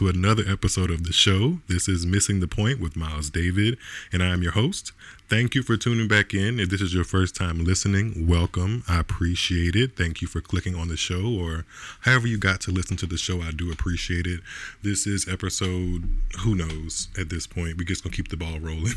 [0.00, 1.58] To another episode of the show.
[1.68, 3.76] This is Missing the Point with Miles David,
[4.10, 4.92] and I am your host.
[5.30, 6.58] Thank you for tuning back in.
[6.58, 8.82] If this is your first time listening, welcome.
[8.88, 9.96] I appreciate it.
[9.96, 11.64] Thank you for clicking on the show or
[12.00, 13.40] however you got to listen to the show.
[13.40, 14.40] I do appreciate it.
[14.82, 17.78] This is episode, who knows at this point.
[17.78, 18.94] We're just gonna keep the ball rolling.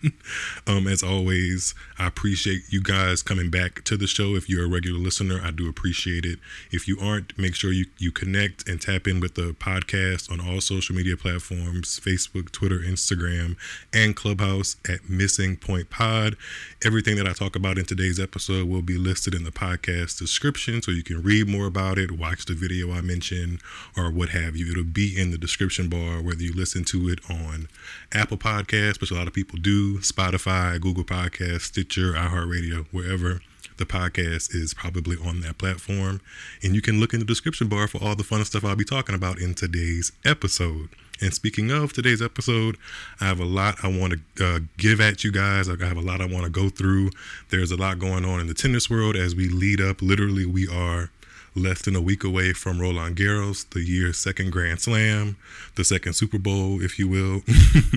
[0.66, 4.34] um, as always, I appreciate you guys coming back to the show.
[4.34, 6.38] If you're a regular listener, I do appreciate it.
[6.70, 10.35] If you aren't, make sure you, you connect and tap in with the podcast on
[10.40, 13.56] all social media platforms Facebook, Twitter, Instagram,
[13.92, 16.36] and Clubhouse at Missing Point Pod.
[16.84, 20.82] Everything that I talk about in today's episode will be listed in the podcast description
[20.82, 23.60] so you can read more about it, watch the video I mentioned,
[23.96, 24.70] or what have you.
[24.70, 27.68] It'll be in the description bar, whether you listen to it on
[28.12, 33.40] Apple Podcasts, which a lot of people do, Spotify, Google Podcasts, Stitcher, iHeartRadio, wherever
[33.76, 36.20] the podcast is probably on that platform.
[36.62, 38.84] And you can look in the description bar for all the fun stuff I'll be
[38.84, 40.90] talking about in today's episode.
[41.20, 42.76] And speaking of today's episode,
[43.20, 45.68] I have a lot I want to uh, give at you guys.
[45.68, 47.10] I have a lot I want to go through.
[47.48, 50.02] There's a lot going on in the tennis world as we lead up.
[50.02, 51.10] Literally, we are
[51.56, 55.36] less than a week away from Roland Garros, the year's second Grand Slam,
[55.74, 57.42] the second Super Bowl, if you will.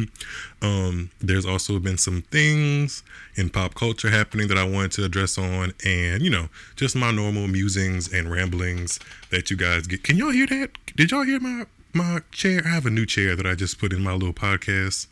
[0.62, 3.04] um, there's also been some things
[3.36, 7.12] in pop culture happening that I wanted to address on, and you know, just my
[7.12, 9.00] normal musings and ramblings
[9.30, 10.04] that you guys get.
[10.04, 10.72] Can y'all hear that?
[10.96, 12.62] Did y'all hear my my chair?
[12.66, 15.08] I have a new chair that I just put in my little podcast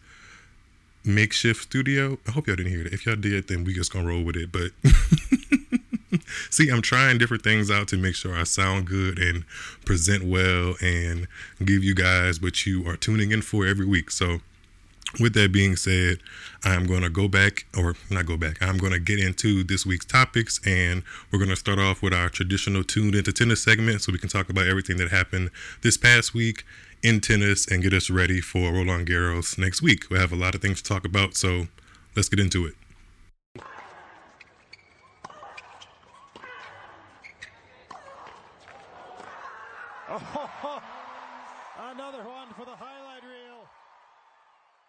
[1.04, 2.18] makeshift studio.
[2.28, 2.94] I hope y'all didn't hear that.
[2.94, 4.52] If y'all did, then we just gonna roll with it.
[4.52, 4.72] But
[6.50, 9.46] see, I'm trying different things out to make sure I sound good and
[9.86, 11.28] present well and
[11.64, 14.12] give you guys what you are tuning in for every week.
[14.12, 14.40] So
[15.20, 16.20] with that being said,
[16.64, 19.86] I'm going to go back, or not go back, I'm going to get into this
[19.86, 24.02] week's topics, and we're going to start off with our traditional tuned into tennis segment
[24.02, 25.50] so we can talk about everything that happened
[25.82, 26.66] this past week
[27.04, 30.10] in tennis and get us ready for Roland Garros next week.
[30.10, 31.68] We have a lot of things to talk about, so
[32.16, 32.74] let's get into it.
[41.80, 43.68] Another one for the highlight reel.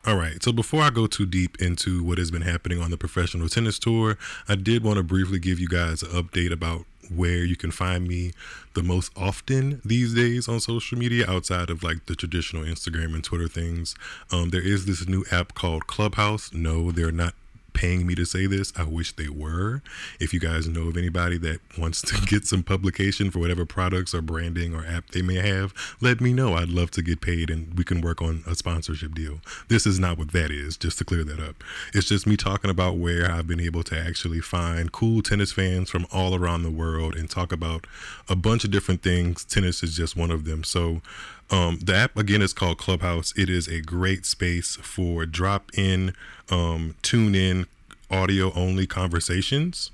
[0.07, 2.97] All right, so before I go too deep into what has been happening on the
[2.97, 4.17] professional tennis tour,
[4.49, 8.07] I did want to briefly give you guys an update about where you can find
[8.07, 8.33] me
[8.75, 13.25] the most often these days on social media outside of like the traditional Instagram and
[13.25, 13.95] Twitter things.
[14.31, 16.53] Um, there is this new app called Clubhouse.
[16.55, 17.35] No, they're not
[17.79, 18.73] paying me to say this.
[18.77, 19.83] I wish they were.
[20.19, 24.13] If you guys know of anybody that wants to get some publication for whatever products
[24.13, 26.55] or branding or app they may have, let me know.
[26.55, 29.39] I'd love to get paid and we can work on a sponsorship deal.
[29.69, 31.63] This is not what that is, just to clear that up.
[31.95, 35.89] It's just me talking about where I've been able to actually find cool tennis fans
[35.89, 37.87] from all around the world and talk about
[38.29, 39.45] a bunch of different things.
[39.45, 40.65] Tennis is just one of them.
[40.65, 41.01] So,
[41.51, 43.33] um, the app again is called Clubhouse.
[43.37, 46.15] It is a great space for drop in,
[46.51, 47.67] um, tune in,
[48.11, 49.91] audio only conversations.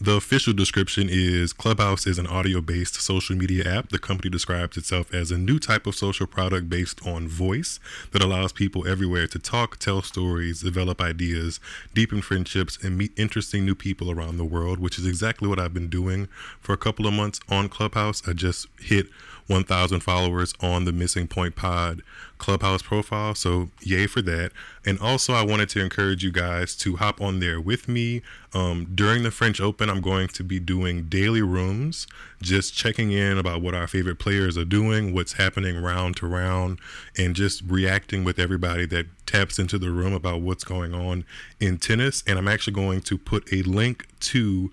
[0.00, 3.88] The official description is Clubhouse is an audio based social media app.
[3.88, 7.80] The company describes itself as a new type of social product based on voice
[8.12, 11.58] that allows people everywhere to talk, tell stories, develop ideas,
[11.94, 15.74] deepen friendships, and meet interesting new people around the world, which is exactly what I've
[15.74, 16.28] been doing
[16.60, 18.22] for a couple of months on Clubhouse.
[18.28, 19.08] I just hit
[19.48, 22.02] 1,000 followers on the Missing Point Pod
[22.38, 23.34] Clubhouse profile.
[23.34, 24.52] So, yay for that.
[24.86, 28.22] And also, I wanted to encourage you guys to hop on there with me.
[28.54, 32.06] Um, during the French Open, I'm going to be doing daily rooms,
[32.40, 36.78] just checking in about what our favorite players are doing, what's happening round to round,
[37.18, 41.24] and just reacting with everybody that taps into the room about what's going on
[41.60, 42.22] in tennis.
[42.26, 44.70] And I'm actually going to put a link to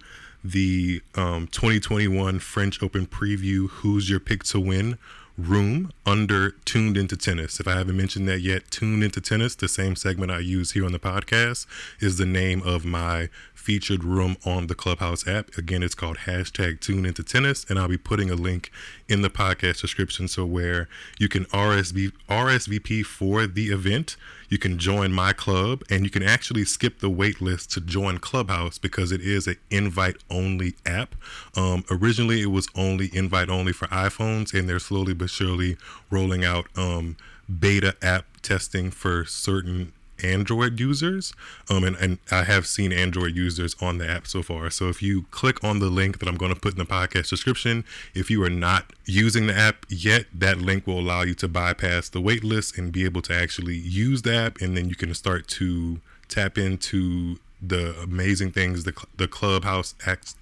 [0.51, 4.97] the um, 2021 French Open preview Who's Your Pick to Win
[5.37, 7.59] room under Tuned Into Tennis.
[7.59, 10.85] If I haven't mentioned that yet, Tuned Into Tennis, the same segment I use here
[10.85, 11.65] on the podcast,
[11.99, 15.57] is the name of my featured room on the Clubhouse app.
[15.57, 18.71] Again, it's called hashtag Tune Into Tennis, and I'll be putting a link
[19.07, 20.87] in the podcast description so where
[21.19, 24.15] you can RSV, RSVP for the event.
[24.49, 28.19] You can join my club, and you can actually skip the wait list to join
[28.19, 31.15] Clubhouse because it is an invite only app.
[31.55, 35.77] Um, originally, it was only invite only for iPhones, and they're slowly but surely
[36.11, 37.17] rolling out um,
[37.59, 39.93] beta app testing for certain
[40.23, 41.33] Android users.
[41.69, 44.69] Um, and, and I have seen Android users on the app so far.
[44.69, 47.29] So if you click on the link that I'm going to put in the podcast
[47.29, 47.83] description,
[48.13, 52.09] if you are not using the app yet, that link will allow you to bypass
[52.09, 54.61] the wait list and be able to actually use the app.
[54.61, 57.37] And then you can start to tap into
[57.69, 59.95] the amazing things the, the clubhouse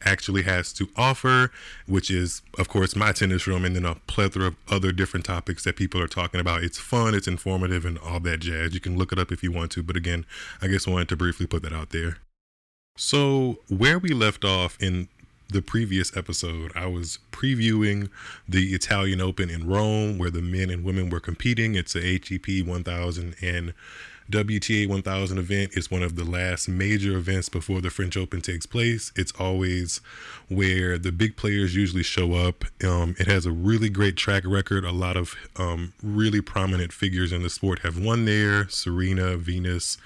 [0.04, 1.52] actually has to offer,
[1.88, 5.64] which is, of course, my tennis room and then a plethora of other different topics
[5.64, 6.64] that people are talking about.
[6.64, 8.74] It's fun, it's informative, and all that jazz.
[8.74, 10.26] You can look it up if you want to, but again,
[10.62, 12.18] I guess I wanted to briefly put that out there.
[12.96, 15.08] So, where we left off in
[15.50, 18.10] the previous episode, I was previewing
[18.48, 21.76] the Italian Open in Rome, where the men and women were competing.
[21.76, 23.74] It's a ATP 1000 and
[24.32, 28.66] WTA 1000 event is one of the last major events before the French Open takes
[28.66, 29.12] place.
[29.16, 30.02] It's always
[30.48, 32.66] where the big players usually show up.
[32.84, 34.86] Um, it has a really great track record.
[34.86, 39.98] A lot of um, really prominent figures in the sport have won there Serena, Venus,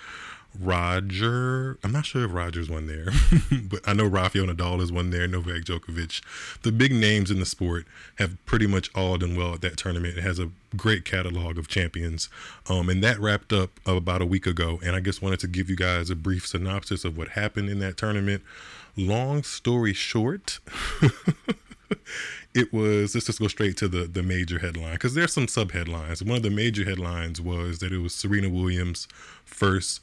[0.60, 1.78] Roger.
[1.84, 3.08] I'm not sure if Rogers won there,
[3.70, 6.22] but I know Rafael Nadal is won there, Novak Djokovic.
[6.62, 10.18] The big names in the sport have pretty much all done well at that tournament.
[10.18, 12.30] It has a great catalog of champions.
[12.70, 14.80] Um, and that wrapped up about a week ago.
[14.84, 17.80] And I just wanted to give you guys a brief synopsis of what happened in
[17.80, 18.44] that tournament.
[18.96, 20.60] Long story short,
[22.56, 25.72] it was let's just go straight to the the major headline because there's some sub
[25.72, 26.24] headlines.
[26.24, 29.08] One of the major headlines was that it was Serena Williams'
[29.46, 30.02] first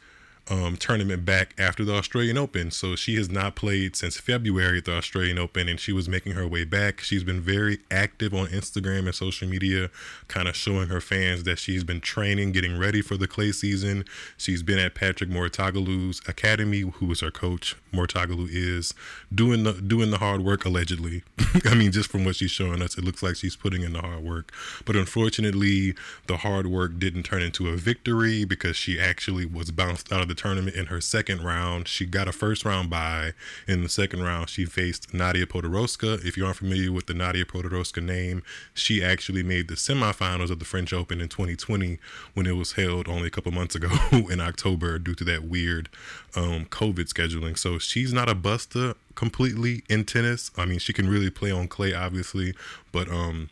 [0.49, 2.71] um, tournament back after the Australian Open.
[2.71, 6.33] So she has not played since February at the Australian Open, and she was making
[6.33, 7.01] her way back.
[7.01, 9.91] She's been very active on Instagram and social media,
[10.29, 14.05] kind of showing her fans that she's been training, getting ready for the clay season.
[14.37, 17.77] She's been at Patrick Mouratoglou's academy, who is her coach.
[17.95, 18.93] Mortagalu is
[19.33, 21.23] doing the doing the hard work allegedly.
[21.65, 24.01] I mean, just from what she's showing us, it looks like she's putting in the
[24.01, 24.53] hard work.
[24.85, 25.95] But unfortunately,
[26.27, 30.29] the hard work didn't turn into a victory because she actually was bounced out of
[30.29, 31.89] the the tournament in her second round.
[31.89, 33.33] She got a first round bye.
[33.67, 36.25] In the second round, she faced Nadia Podoroska.
[36.25, 38.43] If you aren't familiar with the Nadia Podoroska name,
[38.75, 41.99] she actually made the semifinals of the French Open in 2020
[42.35, 45.89] when it was held only a couple months ago in October due to that weird
[46.35, 47.57] um, COVID scheduling.
[47.57, 50.51] So she's not a buster completely in tennis.
[50.57, 52.55] I mean, she can really play on clay, obviously,
[52.93, 53.51] but um,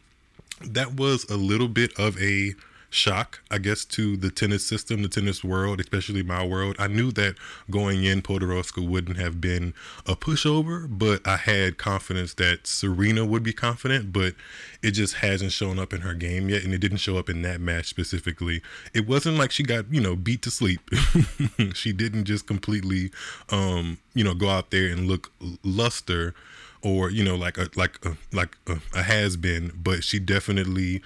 [0.61, 2.55] that was a little bit of a
[2.93, 6.77] shock, I guess, to the tennis system, the tennis world, especially my world.
[6.79, 7.37] I knew that
[7.71, 9.73] going in, Podoroska wouldn't have been
[10.07, 14.35] a pushover, but I had confidence that Serena would be confident, but
[14.83, 17.41] it just hasn't shown up in her game yet, and it didn't show up in
[17.43, 18.63] that match specifically.
[18.93, 20.91] It wasn't like she got, you know, beat to sleep.
[21.75, 23.11] she didn't just completely,
[23.49, 25.33] um, you know, go out there and look
[25.65, 26.35] luster
[26.83, 31.01] or you know like a like a, like a, a has been but she definitely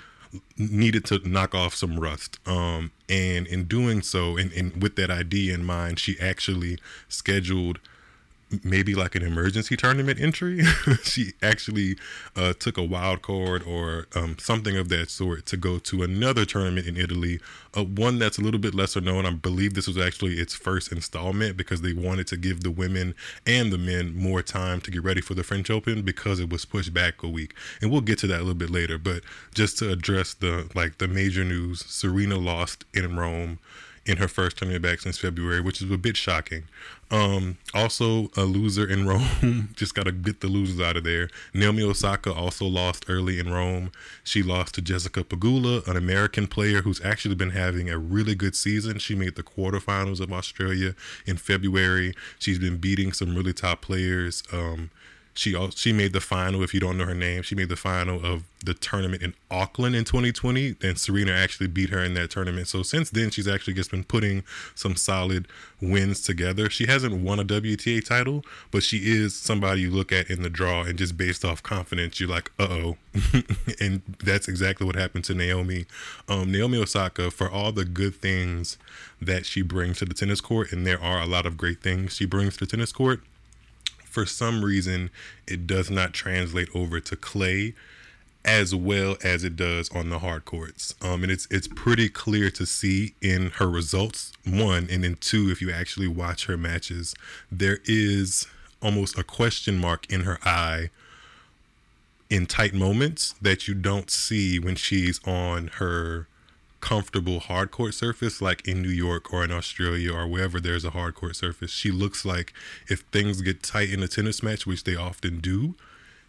[0.56, 2.38] needed to knock off some rust.
[2.46, 6.78] Um, and in doing so, and, and with that idea in mind, she actually
[7.08, 7.78] scheduled
[8.62, 10.62] maybe like an emergency tournament entry.
[11.02, 11.96] she actually
[12.36, 16.44] uh, took a wild card or um, something of that sort to go to another
[16.44, 17.40] tournament in Italy,
[17.76, 19.26] uh, one that's a little bit lesser known.
[19.26, 23.14] I believe this was actually its first installment because they wanted to give the women
[23.46, 26.64] and the men more time to get ready for the French Open because it was
[26.64, 27.54] pushed back a week.
[27.82, 28.98] And we'll get to that a little bit later.
[28.98, 29.22] But
[29.54, 33.58] just to address the like the major news, Serena lost in Rome
[34.06, 36.64] in her first tournament back since February, which is a bit shocking.
[37.10, 39.70] Um, also, a loser in Rome.
[39.74, 41.28] Just got to get the losers out of there.
[41.52, 43.92] Naomi Osaka also lost early in Rome.
[44.24, 48.54] She lost to Jessica Pegula, an American player who's actually been having a really good
[48.54, 48.98] season.
[48.98, 50.94] She made the quarterfinals of Australia
[51.26, 52.14] in February.
[52.38, 54.42] She's been beating some really top players.
[54.52, 54.90] Um,
[55.36, 56.62] she she made the final.
[56.62, 59.94] If you don't know her name, she made the final of the tournament in Auckland
[59.94, 60.76] in 2020.
[60.82, 62.68] And Serena actually beat her in that tournament.
[62.68, 65.46] So since then, she's actually just been putting some solid
[65.80, 66.70] wins together.
[66.70, 70.50] She hasn't won a WTA title, but she is somebody you look at in the
[70.50, 72.96] draw and just based off confidence, you're like, uh oh.
[73.80, 75.86] and that's exactly what happened to Naomi.
[76.28, 78.78] Um, Naomi Osaka, for all the good things
[79.20, 82.14] that she brings to the tennis court, and there are a lot of great things
[82.14, 83.20] she brings to the tennis court
[84.16, 85.10] for some reason
[85.46, 87.74] it does not translate over to clay
[88.46, 90.94] as well as it does on the hard courts.
[91.02, 94.32] Um, and it's it's pretty clear to see in her results.
[94.46, 97.14] One and then two, if you actually watch her matches,
[97.52, 98.46] there is
[98.80, 100.88] almost a question mark in her eye
[102.30, 106.26] in tight moments that you don't see when she's on her
[106.86, 110.90] comfortable hard court surface like in New York or in Australia or wherever there's a
[110.90, 111.72] hard court surface.
[111.72, 112.52] She looks like
[112.86, 115.74] if things get tight in a tennis match, which they often do,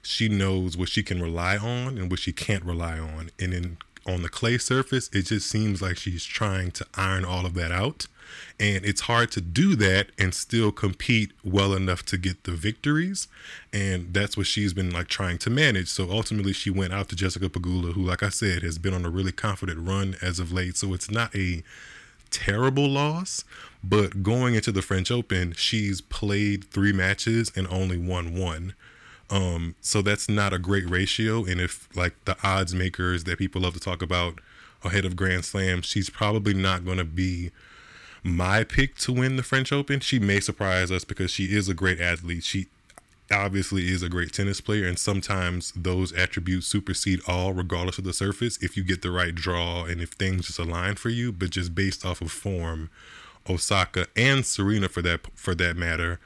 [0.01, 3.29] she knows what she can rely on and what she can't rely on.
[3.37, 7.45] And in on the clay surface, it just seems like she's trying to iron all
[7.45, 8.07] of that out.
[8.59, 13.27] And it's hard to do that and still compete well enough to get the victories.
[13.71, 15.87] And that's what she's been like trying to manage.
[15.87, 19.05] So ultimately, she went out to Jessica Pegula, who, like I said, has been on
[19.05, 20.75] a really confident run as of late.
[20.75, 21.63] So it's not a
[22.29, 23.43] terrible loss.
[23.83, 28.73] But going into the French Open, she's played three matches and only won one.
[29.29, 31.43] Um, so that's not a great ratio.
[31.43, 34.39] And if like the odds makers that people love to talk about
[34.83, 37.51] ahead of Grand Slam, she's probably not going to be
[38.23, 39.99] my pick to win the French Open.
[39.99, 42.43] She may surprise us because she is a great athlete.
[42.43, 42.67] She
[43.31, 48.13] obviously is a great tennis player, and sometimes those attributes supersede all, regardless of the
[48.13, 51.31] surface, if you get the right draw and if things just align for you.
[51.31, 52.89] But just based off of form,
[53.49, 56.19] Osaka and Serena, for that for that matter,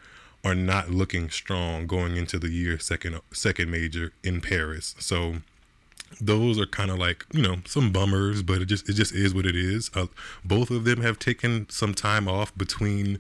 [0.44, 4.96] are not looking strong going into the year second second major in Paris.
[5.00, 5.36] So
[6.20, 9.34] those are kind of like you know some bummers, but it just it just is
[9.34, 9.92] what it is.
[9.94, 10.08] Uh,
[10.44, 13.20] both of them have taken some time off between.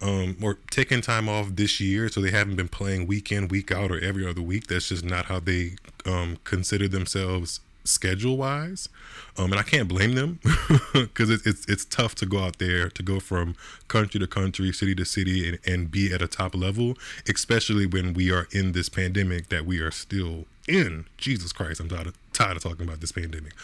[0.00, 3.72] Um, or taking time off this year, so they haven't been playing week in, week
[3.72, 4.68] out, or every other week.
[4.68, 5.72] That's just not how they
[6.06, 8.88] um, consider themselves schedule wise.
[9.36, 10.40] Um, and I can't blame them
[10.92, 13.54] because it, it's it's tough to go out there to go from
[13.86, 16.96] country to country, city to city, and, and be at a top level,
[17.28, 21.06] especially when we are in this pandemic that we are still in.
[21.16, 23.54] Jesus Christ, I'm tired of, tired of talking about this pandemic.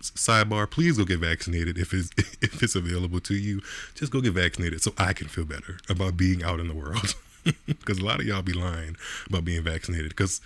[0.00, 2.10] Sidebar: Please go get vaccinated if it's
[2.42, 3.60] if it's available to you.
[3.94, 7.14] Just go get vaccinated so I can feel better about being out in the world.
[7.66, 8.94] Because a lot of y'all be lying
[9.26, 10.10] about being vaccinated.
[10.10, 10.42] Because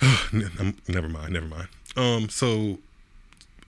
[0.88, 1.68] never mind, never mind.
[1.96, 2.78] Um, so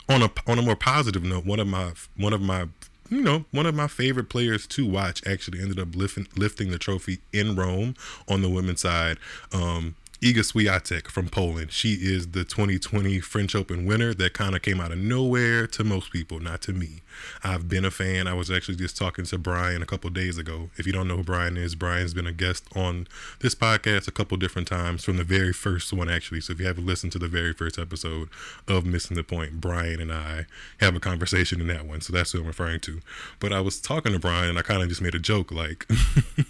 [0.08, 2.68] on a on a more positive note, one of my one of my
[3.10, 6.78] you know one of my favorite players to watch actually ended up lifting lifting the
[6.78, 7.94] trophy in Rome
[8.28, 9.18] on the women's side.
[9.52, 11.72] Um, Iga Swiatek from Poland.
[11.72, 15.84] She is the 2020 French Open winner that kind of came out of nowhere to
[15.84, 17.02] most people, not to me.
[17.42, 18.26] I've been a fan.
[18.26, 20.70] I was actually just talking to Brian a couple days ago.
[20.76, 23.06] If you don't know who Brian is, Brian's been a guest on
[23.40, 26.40] this podcast a couple different times from the very first one, actually.
[26.40, 28.28] So if you haven't listened to the very first episode
[28.68, 30.46] of Missing the Point, Brian and I
[30.80, 32.00] have a conversation in that one.
[32.00, 33.00] So that's who I'm referring to.
[33.40, 35.86] But I was talking to Brian and I kind of just made a joke like,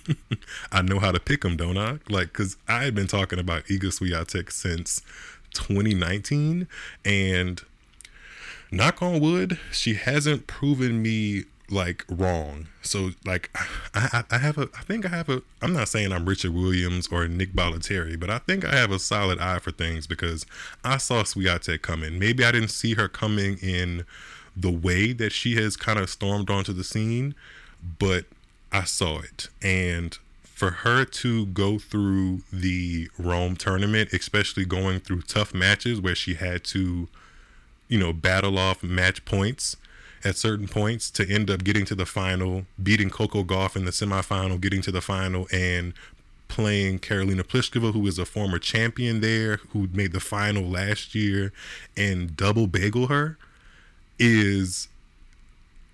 [0.73, 1.99] I know how to pick him, don't I?
[2.09, 5.01] Like, because I had been talking about Iga Swiatek since
[5.55, 6.67] 2019
[7.05, 7.63] and
[8.71, 12.69] knock on wood, she hasn't proven me like wrong.
[12.83, 13.51] So like
[13.95, 17.09] I, I have a I think I have a I'm not saying I'm Richard Williams
[17.11, 20.45] or Nick Bollettieri, but I think I have a solid eye for things because
[20.85, 22.19] I saw Swiatek coming.
[22.19, 24.05] Maybe I didn't see her coming in
[24.57, 27.35] the way that she has kind of stormed onto the scene,
[27.99, 28.27] but
[28.71, 29.49] I saw it.
[29.63, 30.17] And
[30.55, 36.35] for her to go through the Rome tournament, especially going through tough matches where she
[36.35, 37.09] had to
[37.89, 39.77] you know, battle off match points
[40.25, 43.91] at certain points to end up getting to the final, beating Coco Gauff in the
[43.91, 45.93] semifinal, getting to the final, and
[46.49, 51.53] playing Karolina Pliskova, who is a former champion there, who made the final last year,
[51.97, 53.37] and double bagel her,
[54.19, 54.89] is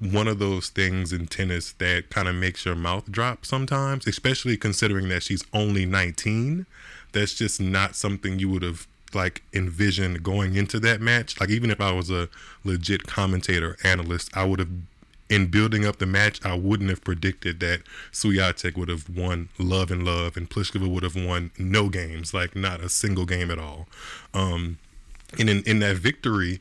[0.00, 4.56] one of those things in tennis that kind of makes your mouth drop sometimes, especially
[4.56, 6.66] considering that she's only 19.
[7.12, 11.38] That's just not something you would have like envisioned going into that match.
[11.38, 12.28] Like even if I was a
[12.64, 14.70] legit commentator analyst, I would have
[15.28, 19.92] in building up the match, I wouldn't have predicted that Swiatek would have won love
[19.92, 23.58] and love, and Pliskova would have won no games, like not a single game at
[23.58, 23.86] all.
[24.34, 24.78] Um,
[25.38, 26.58] and in, in that victory,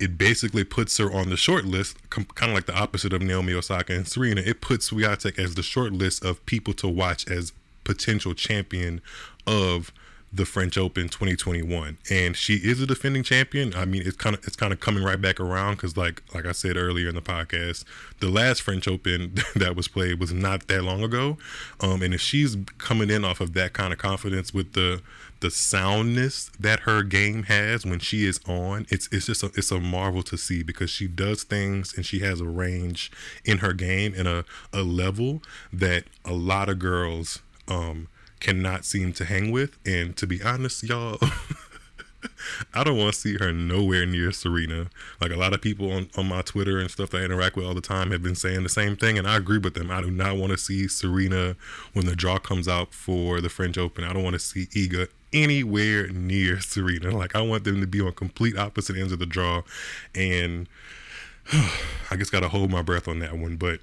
[0.00, 3.20] it basically puts her on the short list, com- kind of like the opposite of
[3.20, 4.40] Naomi Osaka and Serena.
[4.40, 7.52] It puts Swiatek as the short list of people to watch as
[7.84, 9.02] potential champion
[9.46, 9.92] of
[10.32, 13.74] the French Open 2021, and she is a defending champion.
[13.74, 16.46] I mean, it's kind of it's kind of coming right back around because, like like
[16.46, 17.84] I said earlier in the podcast,
[18.20, 21.36] the last French Open that was played was not that long ago,
[21.80, 25.02] um, and if she's coming in off of that kind of confidence with the
[25.40, 29.70] the soundness that her game has when she is on, it's it's just a, it's
[29.70, 33.10] a marvel to see because she does things and she has a range
[33.44, 35.42] in her game and a a level
[35.72, 38.08] that a lot of girls um
[38.40, 39.78] cannot seem to hang with.
[39.86, 41.18] And to be honest, y'all,
[42.74, 44.90] I don't want to see her nowhere near Serena.
[45.20, 47.66] Like a lot of people on, on my Twitter and stuff that I interact with
[47.66, 49.90] all the time have been saying the same thing, and I agree with them.
[49.90, 51.56] I do not want to see Serena
[51.92, 54.04] when the draw comes out for the French Open.
[54.04, 57.16] I don't want to see Iga anywhere near Serena.
[57.16, 59.62] Like I want them to be on complete opposite ends of the draw,
[60.14, 60.68] and
[62.10, 63.56] I just got to hold my breath on that one.
[63.56, 63.80] But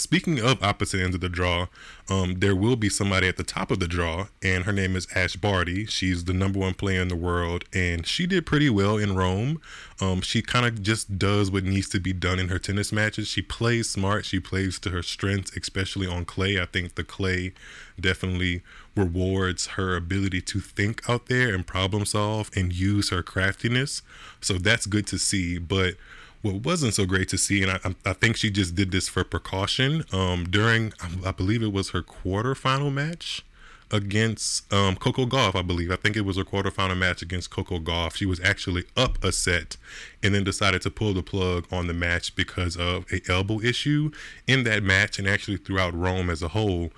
[0.00, 1.66] Speaking of opposite ends of the draw,
[2.08, 5.06] um, there will be somebody at the top of the draw, and her name is
[5.14, 5.84] Ash Barty.
[5.84, 9.60] She's the number one player in the world, and she did pretty well in Rome.
[10.00, 13.28] Um, she kind of just does what needs to be done in her tennis matches.
[13.28, 14.24] She plays smart.
[14.24, 16.58] She plays to her strengths, especially on clay.
[16.58, 17.52] I think the clay
[18.00, 18.62] definitely
[18.96, 24.02] rewards her ability to think out there and problem solve and use her craftiness.
[24.40, 25.58] So that's good to see.
[25.58, 25.94] But
[26.42, 29.24] what wasn't so great to see, and I, I think she just did this for
[29.24, 30.04] precaution.
[30.12, 30.92] Um, during,
[31.24, 33.44] I believe it was her quarterfinal match
[33.92, 35.90] against um, Coco Gauff, I believe.
[35.90, 38.14] I think it was her quarterfinal match against Coco Gauff.
[38.14, 39.76] She was actually up a set
[40.22, 44.10] and then decided to pull the plug on the match because of a elbow issue
[44.46, 46.90] in that match and actually throughout Rome as a whole.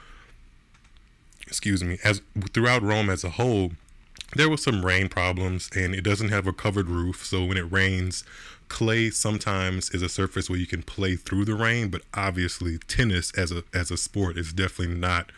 [1.47, 2.23] Excuse me, as
[2.53, 3.73] throughout Rome as a whole,
[4.35, 7.71] there was some rain problems and it doesn't have a covered roof, so when it
[7.71, 8.25] rains,
[8.69, 13.31] clay sometimes is a surface where you can play through the rain, but obviously tennis
[13.33, 15.31] as a as a sport is definitely not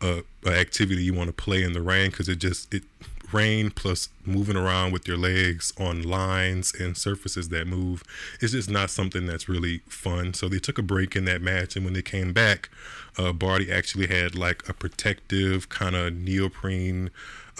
[0.00, 2.84] a, a activity you want to play in the rain because it just it
[3.32, 8.02] rain plus moving around with your legs on lines and surfaces that move
[8.40, 10.34] is just not something that's really fun.
[10.34, 12.70] So they took a break in that match, and when they came back,
[13.18, 17.10] uh, Barty actually had like a protective kind of neoprene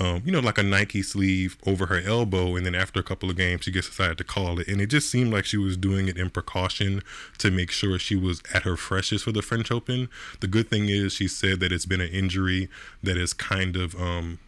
[0.01, 2.57] um, you know, like a Nike sleeve over her elbow.
[2.57, 4.67] And then after a couple of games, she just decided to call it.
[4.67, 7.03] And it just seemed like she was doing it in precaution
[7.39, 10.09] to make sure she was at her freshest for the French Open.
[10.41, 12.71] The good thing is, she said that it's been an injury
[13.03, 14.39] that has kind of, um,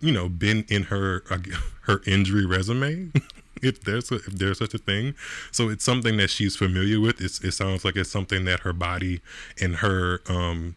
[0.00, 1.22] you know, been in her
[1.82, 3.12] her injury resume.
[3.62, 5.14] if there's a, if there's such a thing.
[5.50, 7.20] So it's something that she's familiar with.
[7.20, 9.20] It's, it sounds like it's something that her body
[9.60, 10.76] and her um,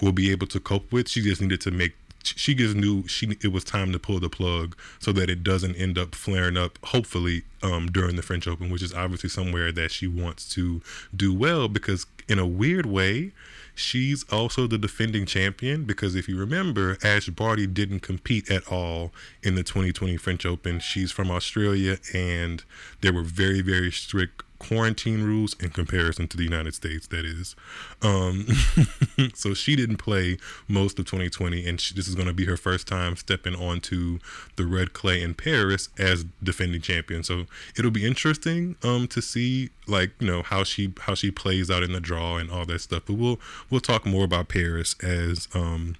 [0.00, 1.08] will be able to cope with.
[1.08, 4.28] She just needed to make she just knew she it was time to pull the
[4.28, 8.70] plug so that it doesn't end up flaring up hopefully um, during the french open
[8.70, 10.82] which is obviously somewhere that she wants to
[11.16, 13.32] do well because in a weird way
[13.80, 19.12] she's also the defending champion because if you remember ash barty didn't compete at all
[19.42, 20.80] in the 2020 french open.
[20.80, 22.62] She's from australia and
[23.00, 27.56] there were very very strict quarantine rules in comparison to the United States, that is.
[28.02, 28.46] Um,
[29.34, 32.56] so she didn't play most of 2020, and she, this is going to be her
[32.56, 34.20] first time stepping onto
[34.54, 37.24] the red clay in Paris as defending champion.
[37.24, 37.46] So
[37.76, 41.82] it'll be interesting um, to see, like you know, how she how she plays out
[41.82, 43.04] in the draw and all that stuff.
[43.06, 45.96] But we'll we'll talk more about Paris as um,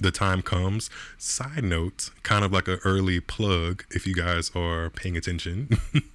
[0.00, 0.90] the time comes.
[1.18, 5.68] Side note, kind of like an early plug, if you guys are paying attention,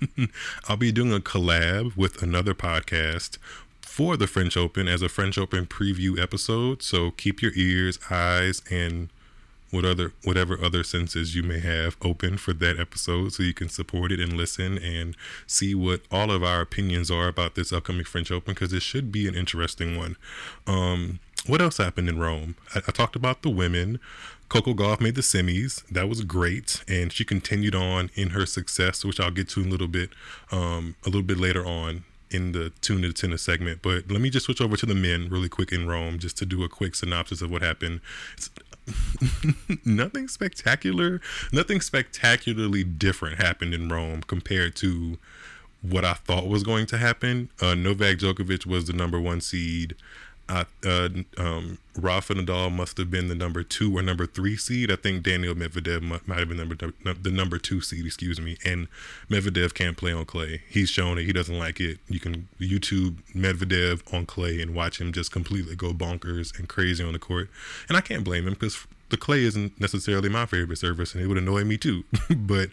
[0.67, 3.37] I'll be doing a collab with another podcast
[3.81, 6.83] for the French Open as a French Open preview episode.
[6.83, 9.09] So keep your ears, eyes, and
[9.71, 13.69] what other whatever other senses you may have open for that episode so you can
[13.69, 15.15] support it and listen and
[15.45, 19.11] see what all of our opinions are about this upcoming French Open because it should
[19.11, 20.15] be an interesting one.
[20.65, 22.55] Um, what else happened in Rome?
[22.75, 23.99] I, I talked about the women.
[24.49, 25.85] Coco Gauff made the semis.
[25.87, 29.63] That was great, and she continued on in her success, which I'll get to a
[29.63, 30.09] little bit,
[30.51, 33.81] um, a little bit later on in the tune to tennis segment.
[33.81, 36.45] But let me just switch over to the men really quick in Rome, just to
[36.45, 38.01] do a quick synopsis of what happened.
[39.85, 41.21] nothing spectacular,
[41.51, 45.17] nothing spectacularly different happened in Rome compared to
[45.81, 47.49] what I thought was going to happen.
[47.61, 49.95] Uh, Novak Djokovic was the number one seed.
[50.49, 54.91] I, uh, um, Rafa Nadal must have been the number two or number three seed.
[54.91, 58.57] I think Daniel Medvedev might, might have been number the number two seed, excuse me.
[58.65, 58.87] And
[59.29, 60.63] Medvedev can't play on clay.
[60.67, 61.25] He's shown it.
[61.25, 61.99] He doesn't like it.
[62.07, 67.03] You can YouTube Medvedev on clay and watch him just completely go bonkers and crazy
[67.03, 67.49] on the court.
[67.87, 71.27] And I can't blame him because the clay isn't necessarily my favorite surface, and it
[71.27, 72.05] would annoy me too.
[72.35, 72.69] but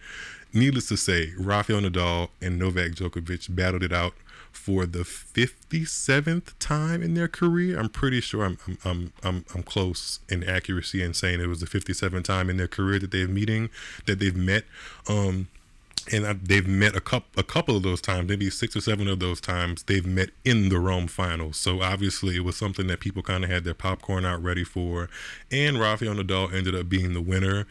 [0.55, 4.15] needless to say, Rafael Nadal and Novak Djokovic battled it out
[4.57, 7.79] for the 57th time in their career.
[7.79, 11.61] I'm pretty sure I'm I'm I'm I'm, I'm close in accuracy in saying it was
[11.61, 13.71] the 57th time in their career that they've meeting
[14.07, 14.65] that they've met.
[15.09, 15.49] Um,
[16.13, 19.19] and they've met a couple a couple of those times, maybe six or seven of
[19.19, 21.57] those times they've met in the Rome finals.
[21.57, 25.09] So obviously it was something that people kind of had their popcorn out ready for,
[25.51, 27.67] and Rafael Nadal ended up being the winner.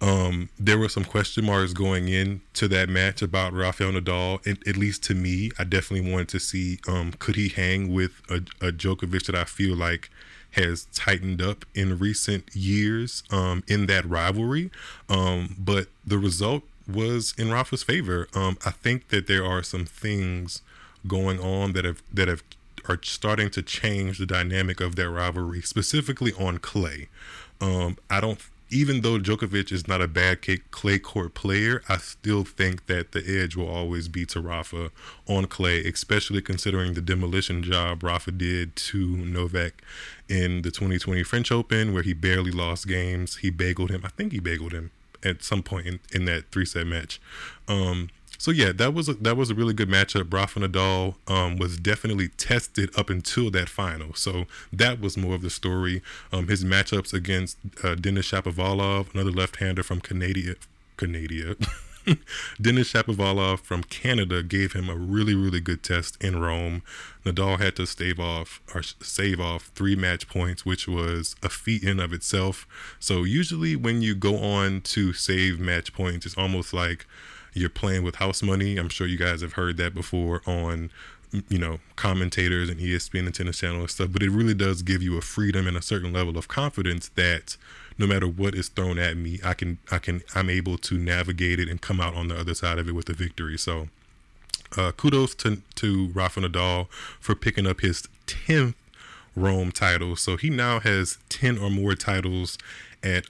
[0.00, 4.46] Um, there were some question marks going into that match about Rafael Nadal.
[4.46, 8.22] At, at least to me, I definitely wanted to see um, could he hang with
[8.28, 10.10] a, a Djokovic that I feel like
[10.52, 14.70] has tightened up in recent years um, in that rivalry.
[15.08, 18.28] Um, but the result was in Rafa's favor.
[18.34, 20.62] Um, I think that there are some things
[21.06, 22.42] going on that have that have
[22.88, 27.08] are starting to change the dynamic of that rivalry, specifically on clay.
[27.60, 30.38] Um, I don't even though Djokovic is not a bad
[30.70, 34.90] clay court player, I still think that the edge will always be to Rafa
[35.26, 39.82] on clay, especially considering the demolition job Rafa did to Novak
[40.28, 43.36] in the 2020 French Open, where he barely lost games.
[43.36, 44.02] He bageled him.
[44.04, 44.90] I think he bageled him
[45.22, 47.20] at some point in, in that three set match.
[47.66, 50.32] Um, so yeah, that was a, that was a really good matchup.
[50.32, 55.42] Rafa Nadal um, was definitely tested up until that final, so that was more of
[55.42, 56.02] the story.
[56.32, 60.54] Um, his matchups against uh, Denis Shapovalov, another left-hander from Canada,
[60.96, 61.56] Canada.
[62.60, 66.82] Denis Shapovalov from Canada gave him a really, really good test in Rome.
[67.24, 71.82] Nadal had to stave off or save off three match points, which was a feat
[71.82, 72.66] in of itself.
[73.00, 77.04] So usually, when you go on to save match points, it's almost like
[77.58, 78.76] you're playing with house money.
[78.76, 80.90] I'm sure you guys have heard that before on
[81.48, 84.08] you know commentators and ESPN and Tennis Channel and stuff.
[84.12, 87.56] But it really does give you a freedom and a certain level of confidence that
[87.98, 91.60] no matter what is thrown at me, I can I can I'm able to navigate
[91.60, 93.58] it and come out on the other side of it with a victory.
[93.58, 93.88] So
[94.76, 96.88] uh, kudos to to Rafa Nadal
[97.20, 98.76] for picking up his tenth
[99.34, 100.16] Rome title.
[100.16, 102.58] So he now has ten or more titles
[103.02, 103.26] at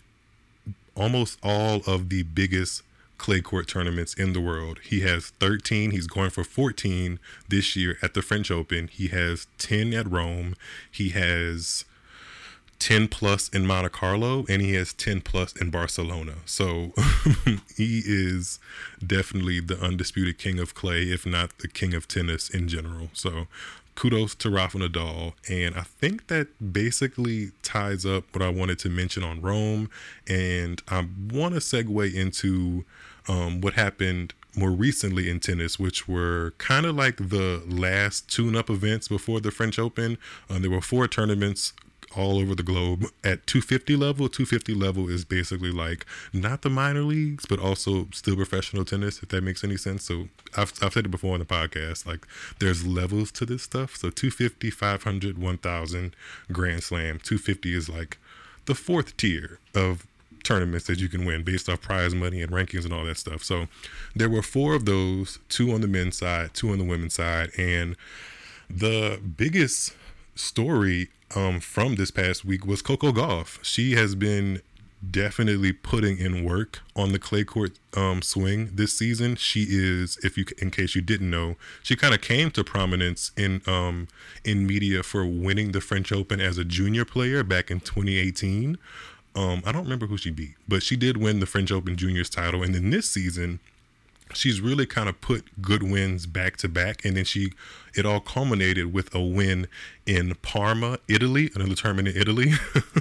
[0.96, 2.82] almost all of the biggest
[3.18, 4.78] clay court tournaments in the world.
[4.82, 5.90] He has 13.
[5.90, 8.88] He's going for 14 this year at the French Open.
[8.88, 10.54] He has 10 at Rome.
[10.90, 11.84] He has
[12.78, 16.34] 10 plus in Monte Carlo and he has 10 plus in Barcelona.
[16.46, 16.92] So
[17.76, 18.60] he is
[19.04, 23.10] definitely the undisputed king of clay, if not the king of tennis in general.
[23.12, 23.48] So
[23.98, 25.32] kudos to Rafa Nadal.
[25.50, 29.90] And I think that basically ties up what I wanted to mention on Rome.
[30.28, 32.84] And I want to segue into
[33.28, 38.56] um, what happened more recently in tennis, which were kind of like the last tune
[38.56, 40.18] up events before the French Open.
[40.50, 41.72] Um, there were four tournaments
[42.16, 43.04] all over the globe.
[43.22, 48.34] At 250 level 250 level is basically like not the minor leagues but also still
[48.34, 50.04] professional tennis if that makes any sense.
[50.04, 52.26] So I've, I've said it before on the podcast like
[52.58, 53.96] there's levels to this stuff.
[53.96, 56.16] So 250 500 1000
[56.50, 57.20] grand slam.
[57.22, 58.18] 250 is like
[58.64, 60.06] the fourth tier of
[60.44, 63.42] tournaments that you can win based off prize money and rankings and all that stuff.
[63.42, 63.66] So
[64.14, 67.50] there were four of those, two on the men's side, two on the women's side,
[67.58, 67.96] and
[68.68, 69.94] the biggest
[70.34, 73.62] story um, from this past week was Coco Gauff.
[73.62, 74.60] She has been
[75.08, 79.36] definitely putting in work on the clay court um, swing this season.
[79.36, 83.30] She is, if you, in case you didn't know, she kind of came to prominence
[83.36, 84.08] in um,
[84.44, 88.78] in media for winning the French Open as a junior player back in 2018.
[89.38, 92.28] Um, I don't remember who she beat, but she did win the French Open Juniors
[92.28, 92.64] title.
[92.64, 93.60] And then this season,
[94.34, 97.04] she's really kind of put good wins back to back.
[97.04, 97.52] And then she
[97.94, 99.68] it all culminated with a win
[100.08, 102.52] in Parma, Italy, another tournament in Italy.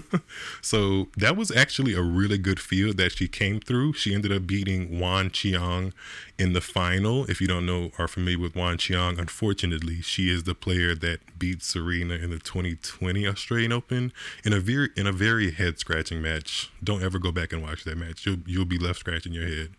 [0.62, 3.94] so that was actually a really good field that she came through.
[3.94, 5.94] She ended up beating Wang Qiang
[6.38, 7.24] in the final.
[7.26, 11.40] If you don't know, are familiar with Wang Qiang, unfortunately, she is the player that
[11.40, 14.12] beat Serena in the 2020 Australian Open
[14.44, 16.70] in a very in a very head scratching match.
[16.84, 18.26] Don't ever go back and watch that match.
[18.26, 19.70] You'll you'll be left scratching your head,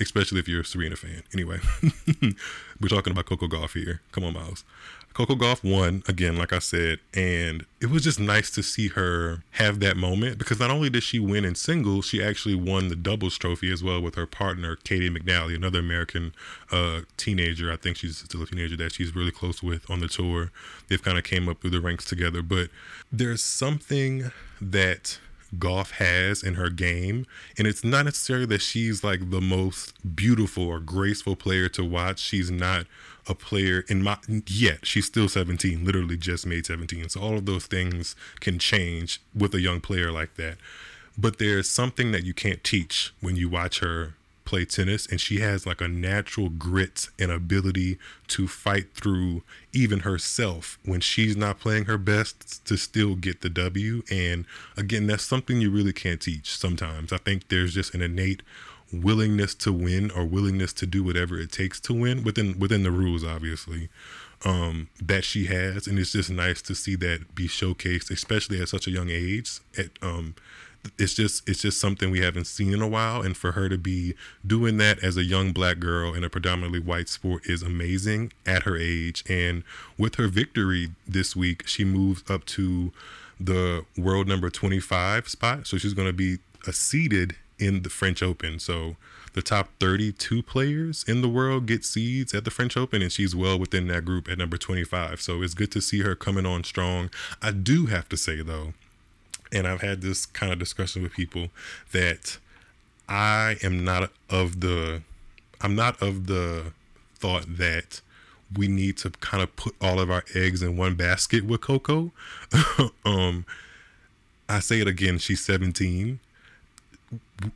[0.00, 1.22] especially if you're a Serena fan.
[1.34, 1.58] Anyway,
[2.80, 4.00] we're talking about Coco Gauff here.
[4.12, 4.64] Come on, Miles.
[5.18, 9.42] Coco Gauff won again, like I said, and it was just nice to see her
[9.52, 12.94] have that moment because not only did she win in singles, she actually won the
[12.94, 16.34] doubles trophy as well with her partner Caty McNally, another American
[16.70, 17.72] uh, teenager.
[17.72, 20.52] I think she's still a teenager that she's really close with on the tour.
[20.86, 22.70] They've kind of came up through the ranks together, but
[23.10, 25.18] there's something that
[25.56, 27.26] Gauff has in her game.
[27.56, 32.18] And it's not necessarily that she's like the most beautiful or graceful player to watch.
[32.18, 32.86] She's not
[33.26, 34.86] a player in my yet.
[34.86, 37.08] She's still 17, literally just made 17.
[37.10, 40.58] So all of those things can change with a young player like that.
[41.16, 44.14] But there's something that you can't teach when you watch her
[44.48, 49.42] play tennis and she has like a natural grit and ability to fight through
[49.74, 54.02] even herself when she's not playing her best to still get the W.
[54.10, 57.12] And again that's something you really can't teach sometimes.
[57.12, 58.42] I think there's just an innate
[58.90, 62.90] willingness to win or willingness to do whatever it takes to win within within the
[62.90, 63.90] rules obviously
[64.46, 65.86] um that she has.
[65.86, 69.60] And it's just nice to see that be showcased especially at such a young age
[69.76, 70.36] at um
[70.98, 73.76] it's just it's just something we haven't seen in a while and for her to
[73.76, 74.14] be
[74.46, 78.62] doing that as a young black girl in a predominantly white sport is amazing at
[78.62, 79.62] her age and
[79.96, 82.92] with her victory this week she moves up to
[83.40, 88.22] the world number 25 spot so she's going to be a seeded in the French
[88.22, 88.96] Open so
[89.38, 93.36] the top 32 players in the world get seeds at the French Open, and she's
[93.36, 95.20] well within that group at number 25.
[95.20, 97.10] So it's good to see her coming on strong.
[97.40, 98.72] I do have to say, though,
[99.52, 101.48] and I've had this kind of discussion with people
[101.92, 102.38] that
[103.08, 105.02] I am not of the
[105.60, 106.72] I'm not of the
[107.16, 108.00] thought that
[108.56, 112.12] we need to kind of put all of our eggs in one basket with Coco.
[113.04, 113.44] um
[114.48, 116.20] I say it again, she's 17.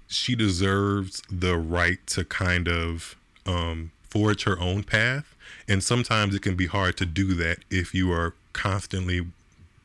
[0.09, 5.35] She deserves the right to kind of um forge her own path
[5.69, 9.27] and sometimes it can be hard to do that if you are constantly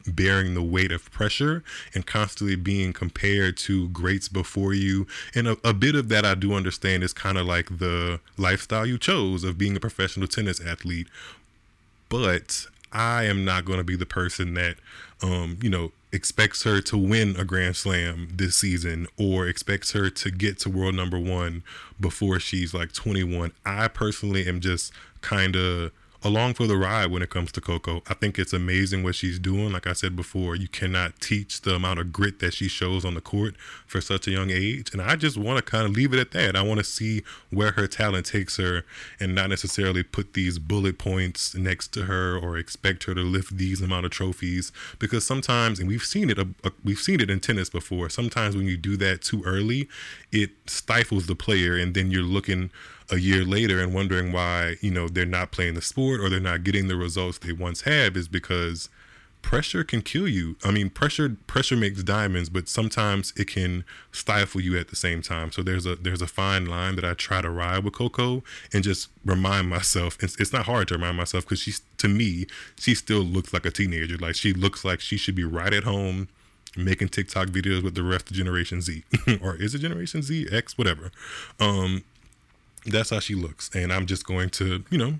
[0.08, 5.08] bearing the weight of pressure and constantly being compared to greats before you.
[5.36, 8.86] And a, a bit of that I do understand is kind of like the lifestyle
[8.86, 11.08] you chose of being a professional tennis athlete.
[12.10, 14.78] But I am not going to be the person that,
[15.22, 20.10] um, you know, expects her to win a Grand Slam this season or expects her
[20.10, 21.64] to get to world number one
[22.00, 23.52] before she's like 21.
[23.66, 25.92] I personally am just kind of
[26.28, 28.04] along for the ride when it comes to Coco.
[28.08, 29.72] I think it's amazing what she's doing.
[29.72, 33.14] Like I said before, you cannot teach the amount of grit that she shows on
[33.14, 33.56] the court
[33.88, 34.92] for such a young age.
[34.92, 36.56] And I just want to kind of leave it at that.
[36.56, 38.84] I want to see where her talent takes her
[39.20, 43.58] and not necessarily put these bullet points next to her or expect her to lift
[43.58, 47.30] these amount of trophies because sometimes and we've seen it uh, uh, we've seen it
[47.30, 48.10] in tennis before.
[48.10, 49.88] Sometimes when you do that too early,
[50.32, 52.70] it stifles the player and then you're looking
[53.10, 56.40] a year later and wondering why you know they're not playing the sport or they're
[56.40, 58.90] not getting the results they once had is because
[59.42, 60.56] pressure can kill you.
[60.64, 65.22] I mean, pressure pressure makes diamonds, but sometimes it can stifle you at the same
[65.22, 65.52] time.
[65.52, 68.84] So there's a there's a fine line that I try to ride with Coco and
[68.84, 70.18] just remind myself.
[70.22, 73.66] It's, it's not hard to remind myself because she's to me she still looks like
[73.66, 74.18] a teenager.
[74.18, 76.28] Like she looks like she should be right at home
[76.76, 79.04] making TikTok videos with the rest of Generation Z,
[79.42, 81.12] or is it Generation Z X, whatever.
[81.60, 82.04] Um,
[82.86, 85.20] that's how she looks, and I'm just going to, you know,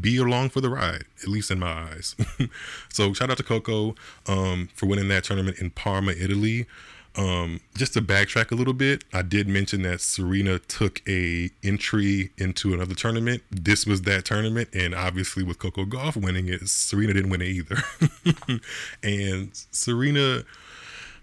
[0.00, 2.14] be along for the ride, at least in my eyes.
[2.88, 3.94] so shout out to Coco
[4.26, 6.66] um, for winning that tournament in Parma, Italy.
[7.16, 12.30] Um, just to backtrack a little bit, I did mention that Serena took a entry
[12.38, 13.42] into another tournament.
[13.50, 17.48] This was that tournament, and obviously with Coco Gauff winning it, Serena didn't win it
[17.48, 17.78] either.
[19.02, 20.44] and Serena,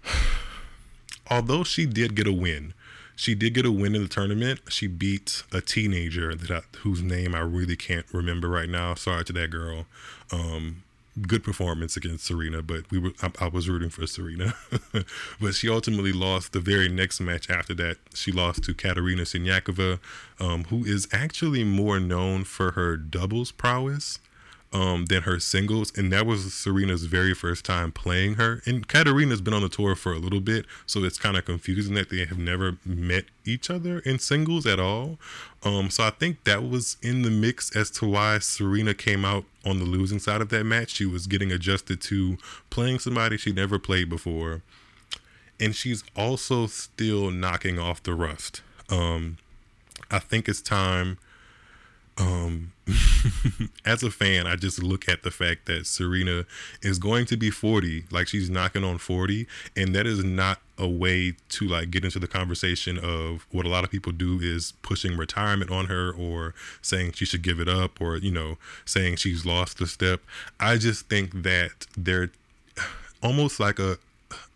[1.30, 2.74] although she did get a win,
[3.16, 4.60] she did get a win in the tournament.
[4.68, 8.94] She beat a teenager that I, whose name I really can't remember right now.
[8.94, 9.86] Sorry to that girl.
[10.30, 10.82] Um,
[11.22, 14.54] good performance against Serena, but we were I, I was rooting for Serena.
[15.40, 17.96] but she ultimately lost the very next match after that.
[18.14, 19.98] She lost to Katerina Siniakova,
[20.38, 24.18] um, who is actually more known for her doubles prowess
[24.72, 28.62] um, than her singles, and that was Serena's very first time playing her.
[28.66, 31.94] And Katerina's been on the tour for a little bit, so it's kind of confusing
[31.94, 35.18] that they have never met each other in singles at all.
[35.64, 39.44] Um, so I think that was in the mix as to why Serena came out
[39.64, 40.90] on the losing side of that match.
[40.90, 42.36] She was getting adjusted to
[42.70, 44.62] playing somebody she never played before,
[45.60, 48.62] and she's also still knocking off the rust.
[48.90, 49.38] Um,
[50.10, 51.18] I think it's time
[52.18, 52.72] um,
[53.84, 56.44] as a fan, I just look at the fact that Serena
[56.82, 59.46] is going to be 40, like she's knocking on 40,
[59.76, 63.68] and that is not a way to like get into the conversation of what a
[63.68, 67.68] lot of people do is pushing retirement on her or saying she should give it
[67.68, 70.20] up or you know saying she's lost a step.
[70.60, 72.30] I just think that they're
[73.22, 73.98] almost like a,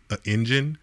[0.09, 0.77] a engine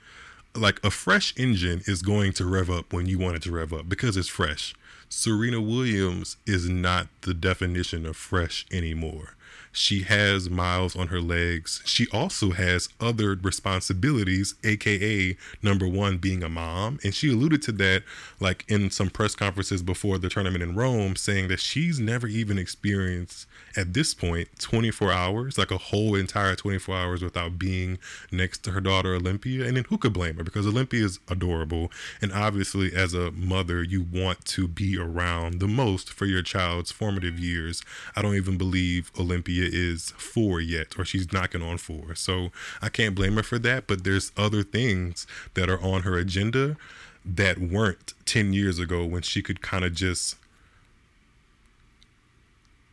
[0.55, 3.73] like a fresh engine is going to rev up when you want it to rev
[3.73, 4.75] up because it's fresh.
[5.09, 9.35] Serena Williams is not the definition of fresh anymore.
[9.79, 11.83] She has miles on her legs.
[11.85, 16.99] She also has other responsibilities, aka number one, being a mom.
[17.05, 18.03] And she alluded to that
[18.41, 22.59] like in some press conferences before the tournament in Rome, saying that she's never even
[22.59, 27.99] experienced at this point 24 hours, like a whole entire 24 hours without being
[28.33, 29.65] next to her daughter Olympia.
[29.65, 30.45] And then who could blame her?
[30.45, 31.93] Because Olympia is adorable.
[32.21, 36.91] And obviously, as a mother, you want to be around the most for your child's
[36.91, 37.85] formative years.
[38.17, 42.15] I don't even believe Olympia is four yet, or she's knocking on four.
[42.15, 42.51] So
[42.83, 43.87] I can't blame her for that.
[43.87, 46.77] But there's other things that are on her agenda
[47.25, 50.37] that weren't 10 years ago when she could kind of just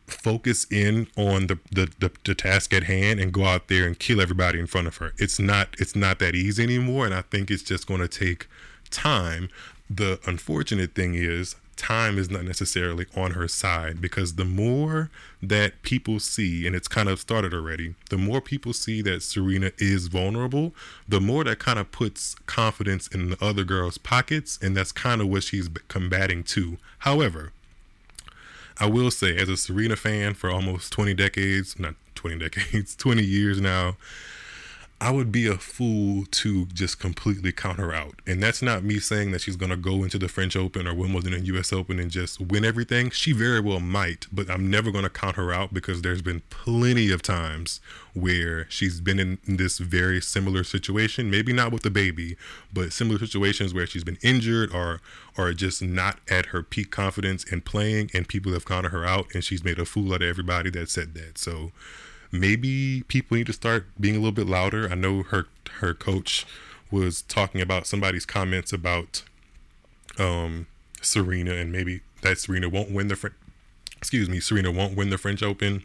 [0.06, 3.98] focus in on the, the, the the task at hand and go out there and
[3.98, 5.12] kill everybody in front of her.
[5.18, 8.46] It's not it's not that easy anymore and I think it's just going to take
[8.90, 9.48] time.
[9.90, 15.10] The unfortunate thing is time is not necessarily on her side because the more
[15.42, 19.72] that people see and it's kind of started already, the more people see that Serena
[19.78, 20.74] is vulnerable,
[21.08, 25.20] the more that kind of puts confidence in the other girl's pockets and that's kind
[25.20, 26.78] of what she's combating too.
[27.00, 27.52] However,
[28.78, 33.22] I will say, as a Serena fan for almost 20 decades, not 20 decades, 20
[33.22, 33.96] years now,
[34.98, 38.14] I would be a fool to just completely count her out.
[38.26, 40.94] And that's not me saying that she's going to go into the French Open or
[40.94, 43.10] Wimbledon and US Open and just win everything.
[43.10, 46.40] She very well might, but I'm never going to count her out because there's been
[46.48, 47.78] plenty of times
[48.14, 52.38] where she's been in this very similar situation, maybe not with the baby,
[52.72, 55.02] but similar situations where she's been injured or
[55.36, 59.26] or just not at her peak confidence in playing and people have counted her out
[59.34, 61.36] and she's made a fool out of everybody that said that.
[61.36, 61.72] So
[62.32, 64.88] maybe people need to start being a little bit louder.
[64.90, 65.46] I know her
[65.80, 66.46] her coach
[66.90, 69.22] was talking about somebody's comments about
[70.18, 70.66] um,
[71.00, 73.32] Serena and maybe that Serena won't win the
[73.98, 75.84] excuse me Serena won't win the French Open.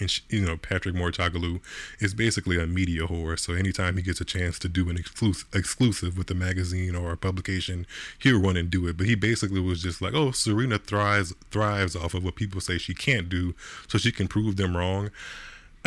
[0.00, 1.60] And she, you know Patrick Mouratoglou
[1.98, 3.36] is basically a media whore.
[3.36, 7.10] So anytime he gets a chance to do an exclusive exclusive with a magazine or
[7.10, 7.84] a publication,
[8.20, 8.96] he'll run and do it.
[8.96, 12.78] But he basically was just like, "Oh, Serena thrives thrives off of what people say
[12.78, 13.56] she can't do,
[13.88, 15.10] so she can prove them wrong."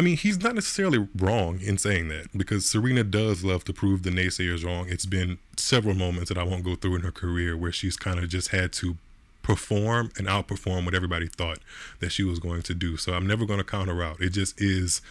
[0.02, 4.02] I mean, he's not necessarily wrong in saying that because Serena does love to prove
[4.02, 4.88] the naysayers wrong.
[4.90, 8.18] It's been several moments that I won't go through in her career where she's kind
[8.18, 8.98] of just had to
[9.44, 11.60] perform and outperform what everybody thought
[12.00, 12.98] that she was going to do.
[12.98, 14.20] So I'm never going to count her out.
[14.20, 15.04] It just is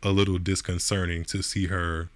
[0.00, 2.08] a little disconcerting to see her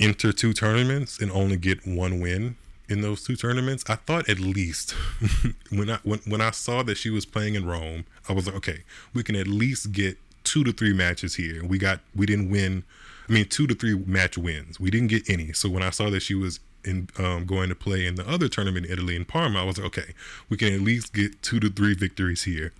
[0.00, 2.56] enter two tournaments and only get one win
[2.88, 3.84] in those two tournaments.
[3.88, 4.90] I thought at least
[5.70, 8.56] when I when, when I saw that she was playing in Rome, I was like,
[8.56, 8.82] okay,
[9.14, 10.18] we can at least get
[10.50, 11.64] two to three matches here.
[11.64, 12.82] We got we didn't win.
[13.28, 14.80] I mean, two to three match wins.
[14.80, 15.52] We didn't get any.
[15.52, 18.48] So when I saw that she was in um, going to play in the other
[18.48, 20.14] tournament in Italy in Parma, I was like, okay,
[20.48, 22.72] we can at least get two to three victories here.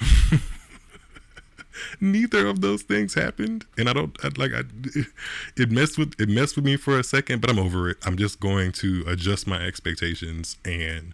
[2.00, 4.52] Neither of those things happened, and I don't I, like.
[4.54, 4.62] I,
[5.56, 7.98] it messed with it messed with me for a second, but I'm over it.
[8.06, 11.12] I'm just going to adjust my expectations and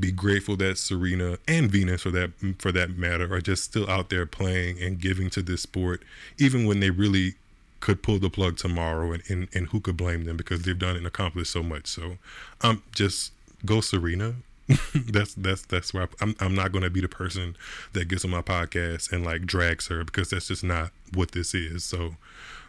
[0.00, 4.10] be grateful that Serena and Venus for that for that matter are just still out
[4.10, 6.02] there playing and giving to this sport
[6.38, 7.34] even when they really
[7.80, 10.96] could pull the plug tomorrow and, and, and who could blame them because they've done
[10.96, 11.86] and accomplished so much.
[11.86, 12.18] So
[12.62, 13.32] um just
[13.64, 14.34] go Serena.
[14.94, 17.56] That's that's that's am I'm, I'm not going to be the person
[17.92, 21.54] that gets on my podcast and like drags her because that's just not what this
[21.54, 21.82] is.
[21.82, 22.14] So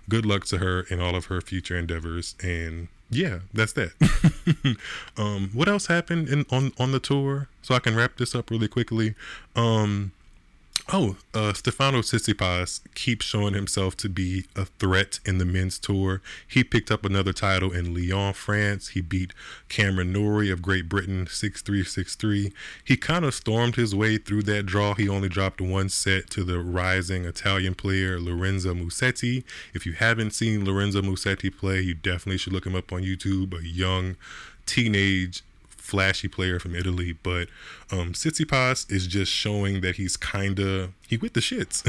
[0.10, 3.92] good luck to her in all of her future endeavors and yeah, that's that.
[5.18, 7.50] um, what else happened in on on the tour?
[7.62, 9.16] So I can wrap this up really quickly.
[9.54, 10.14] Um,
[10.90, 16.22] Oh, uh, Stefano Tsitsipas keeps showing himself to be a threat in the men's tour.
[16.48, 18.90] He picked up another title in Lyon, France.
[18.90, 19.34] He beat
[19.70, 22.52] Cameron Norrie of Great Britain 6-3, 6-3.
[22.84, 24.94] He kind of stormed his way through that draw.
[24.94, 29.44] He only dropped one set to the rising Italian player Lorenzo Musetti.
[29.74, 33.58] If you haven't seen Lorenzo Musetti play, you definitely should look him up on YouTube.
[33.58, 34.18] A young
[34.66, 35.44] teenage
[35.92, 37.50] flashy player from Italy, but
[37.92, 41.84] um, Tsitsipas is just showing that he's kind of he with the shits.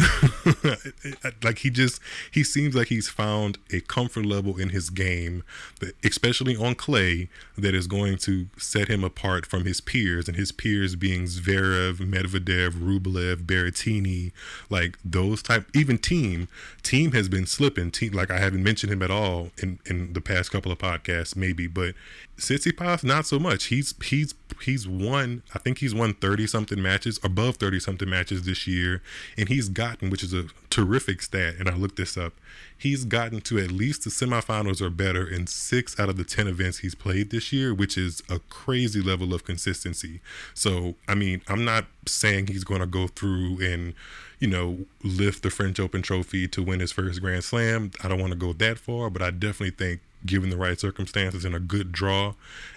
[1.45, 5.45] like he just he seems like he's found a comfort level in his game,
[5.81, 10.37] that, especially on clay, that is going to set him apart from his peers, and
[10.37, 14.33] his peers being Zverev, Medvedev, Rublev, Berrettini,
[14.69, 15.67] like those type.
[15.75, 16.49] Even Thiem
[16.83, 17.91] Thiem has been slipping.
[17.93, 21.37] Thiem like I haven't mentioned him at all in in the past couple of podcasts,
[21.37, 21.95] maybe, but
[22.39, 23.65] Tsitsipas not so much.
[23.67, 25.43] He's he's he's won.
[25.55, 29.03] I think he's won thirty something matches, above thirty something matches this year,
[29.37, 31.55] and he's gotten, which is a terrific stat.
[31.59, 32.35] And I looked this up.
[32.77, 36.49] He's gotten to at least the semifinals or better in six out of the ten
[36.49, 40.21] events he's played this year, which is a crazy level of consistency.
[40.55, 43.95] So I mean, I'm not saying he's going to go through and
[44.41, 47.93] you know lift the French Open trophy to win his first Grand Slam.
[48.03, 51.45] I don't want to go that far, but I definitely think given the right circumstances
[51.45, 52.35] and a good draw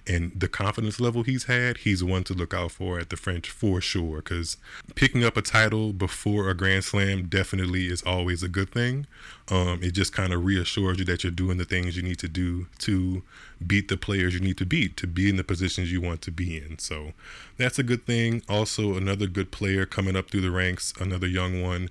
[0.08, 3.50] and the confidence level he's had, he's one to look out for at the French
[3.50, 4.18] for sure.
[4.18, 4.58] Because
[4.96, 9.08] picking up a title before a Grand Slam definitely is always a good thing.
[9.50, 12.28] Um, it just kind of reassures you that you're doing the things you need to
[12.28, 13.22] do to
[13.66, 16.32] beat the players you need to beat to be in the positions you want to
[16.32, 16.80] be in.
[16.80, 17.14] So
[17.58, 18.42] that's a good thing.
[18.50, 21.90] Also, another good player coming up through the ranks, another young one,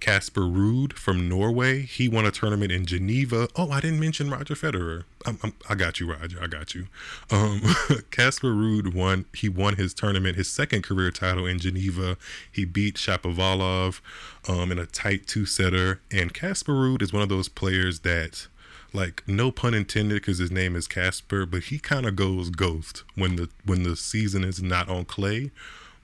[0.00, 1.82] Casper uh, Ruud from Norway.
[1.82, 3.48] He won a tournament in Geneva.
[3.56, 5.04] Oh, I didn't mention Roger Federer.
[5.26, 6.38] I'm, I'm, i got you, Roger.
[6.42, 6.86] I got you.
[8.10, 9.24] Casper um, Ruud won.
[9.34, 12.16] He won his tournament, his second career title in Geneva.
[12.50, 14.00] He beat Shapovalov
[14.48, 16.00] um, in a tight two setter.
[16.10, 18.48] And Casper Ruud is one of those players that
[18.92, 23.04] like no pun intended because his name is Casper, but he kind of goes ghost
[23.14, 25.50] when the when the season is not on clay.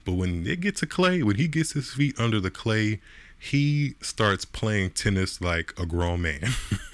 [0.05, 2.99] But when it gets to clay, when he gets his feet under the clay,
[3.41, 6.41] he starts playing tennis like a grown man.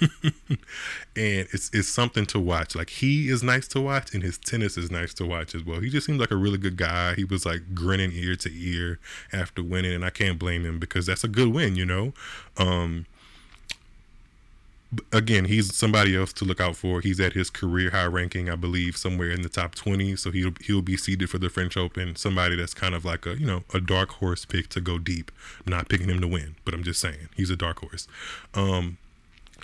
[0.00, 2.76] and it's it's something to watch.
[2.76, 5.80] Like he is nice to watch and his tennis is nice to watch as well.
[5.80, 7.14] He just seems like a really good guy.
[7.14, 9.00] He was like grinning ear to ear
[9.32, 12.12] after winning and I can't blame him because that's a good win, you know.
[12.56, 13.06] Um
[15.12, 17.00] again, he's somebody else to look out for.
[17.00, 20.16] He's at his career high ranking, I believe, somewhere in the top 20.
[20.16, 22.16] So he'll he'll be seeded for the French Open.
[22.16, 25.30] Somebody that's kind of like a you know a dark horse pick to go deep.
[25.66, 28.06] I'm not picking him to win, but I'm just saying he's a dark horse.
[28.54, 28.98] Um,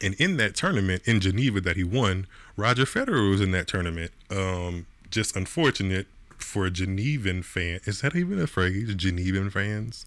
[0.03, 2.27] and in that tournament in Geneva that he won,
[2.57, 4.11] Roger Federer was in that tournament.
[4.31, 6.07] Um, just unfortunate
[6.39, 7.81] for a Genevan fan.
[7.85, 8.95] Is that even a phrase?
[8.95, 10.07] Genevan fans?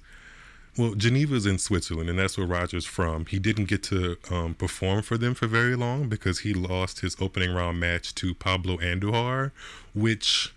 [0.78, 3.26] Well, Geneva's in Switzerland, and that's where Roger's from.
[3.28, 7.16] He didn't get to um, perform for them for very long because he lost his
[7.22, 9.52] opening round match to Pablo Andujar,
[9.94, 10.54] which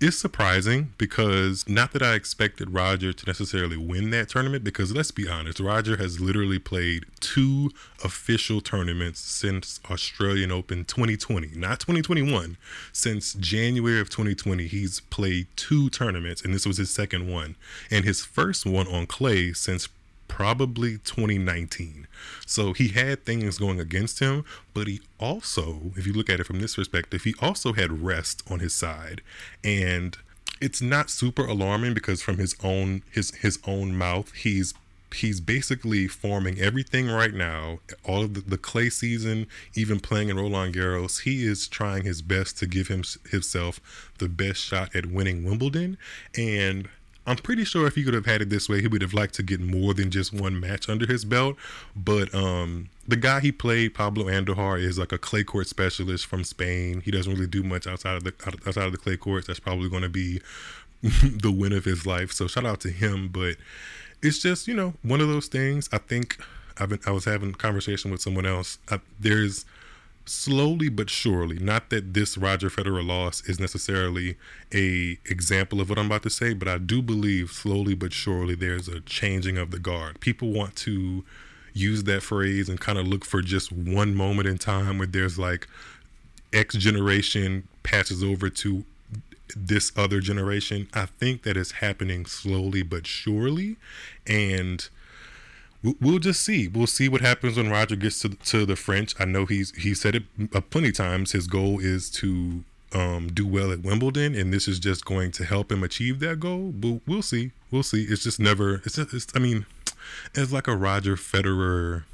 [0.00, 5.10] is surprising because not that I expected Roger to necessarily win that tournament because let's
[5.10, 7.70] be honest, Roger has literally played two
[8.04, 12.56] official tournaments since Australian Open 2020, not 2021.
[12.92, 17.56] Since January of 2020, he's played two tournaments and this was his second one
[17.90, 19.88] and his first one on clay since
[20.28, 22.06] probably 2019.
[22.46, 26.44] So he had things going against him, but he also, if you look at it
[26.44, 29.22] from this perspective, he also had rest on his side.
[29.62, 30.16] And
[30.60, 34.74] it's not super alarming because from his own his his own mouth, he's
[35.14, 37.78] he's basically forming everything right now.
[38.04, 42.20] All of the, the, clay season, even playing in Roland Garros, he is trying his
[42.20, 45.96] best to give him himself the best shot at winning Wimbledon.
[46.36, 46.88] And
[47.26, 49.34] I'm pretty sure if he could have had it this way, he would have liked
[49.34, 51.56] to get more than just one match under his belt.
[51.96, 56.44] But um, the guy he played, Pablo Andujar, is like a clay court specialist from
[56.44, 57.00] Spain.
[57.00, 58.34] He doesn't really do much outside of the
[58.66, 59.46] outside of the clay courts.
[59.46, 60.40] That's probably going to be
[61.02, 62.32] the win of his life.
[62.32, 63.28] So shout out to him.
[63.28, 63.56] But
[64.22, 65.88] it's just you know one of those things.
[65.92, 66.38] I think
[66.78, 68.78] I've been I was having a conversation with someone else.
[68.90, 69.64] I, there's
[70.26, 74.36] slowly but surely not that this roger federer loss is necessarily
[74.72, 78.54] a example of what i'm about to say but i do believe slowly but surely
[78.54, 80.20] there's a changing of the guard.
[80.20, 81.24] People want to
[81.72, 85.38] use that phrase and kind of look for just one moment in time where there's
[85.38, 85.66] like
[86.52, 88.84] x generation passes over to
[89.56, 90.88] this other generation.
[90.94, 93.76] I think that is happening slowly but surely
[94.26, 94.88] and
[96.00, 96.68] we'll just see.
[96.68, 99.14] We'll see what happens when Roger gets to to the French.
[99.18, 101.32] I know he's he said it plenty of times.
[101.32, 105.44] His goal is to um, do well at Wimbledon, and this is just going to
[105.44, 106.72] help him achieve that goal.
[106.72, 107.52] But we'll see.
[107.70, 108.04] We'll see.
[108.04, 108.76] It's just never.
[108.84, 109.12] It's just.
[109.12, 109.66] It's, I mean,
[110.34, 112.04] it's like a Roger Federer.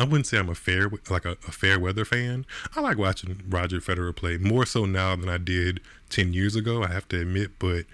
[0.00, 2.46] I wouldn't say I'm a fair like a, a fair weather fan.
[2.74, 6.82] I like watching Roger Federer play more so now than I did ten years ago.
[6.82, 7.84] I have to admit, but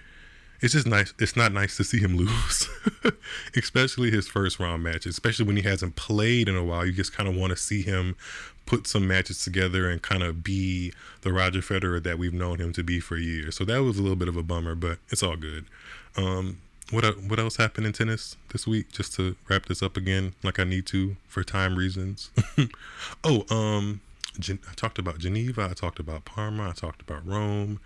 [0.61, 1.13] it's just nice.
[1.19, 2.69] It's not nice to see him lose,
[3.55, 6.85] especially his first round matches, especially when he hasn't played in a while.
[6.85, 8.15] You just kind of want to see him
[8.65, 10.91] put some matches together and kind of be
[11.21, 13.55] the Roger Federer that we've known him to be for years.
[13.55, 15.65] So that was a little bit of a bummer, but it's all good.
[16.17, 16.57] Um,
[16.91, 18.91] what what else happened in tennis this week?
[18.91, 22.29] Just to wrap this up again, like I need to for time reasons.
[23.23, 24.01] oh, um,
[24.39, 25.67] Gen- I talked about Geneva.
[25.69, 26.69] I talked about Parma.
[26.69, 27.79] I talked about Rome.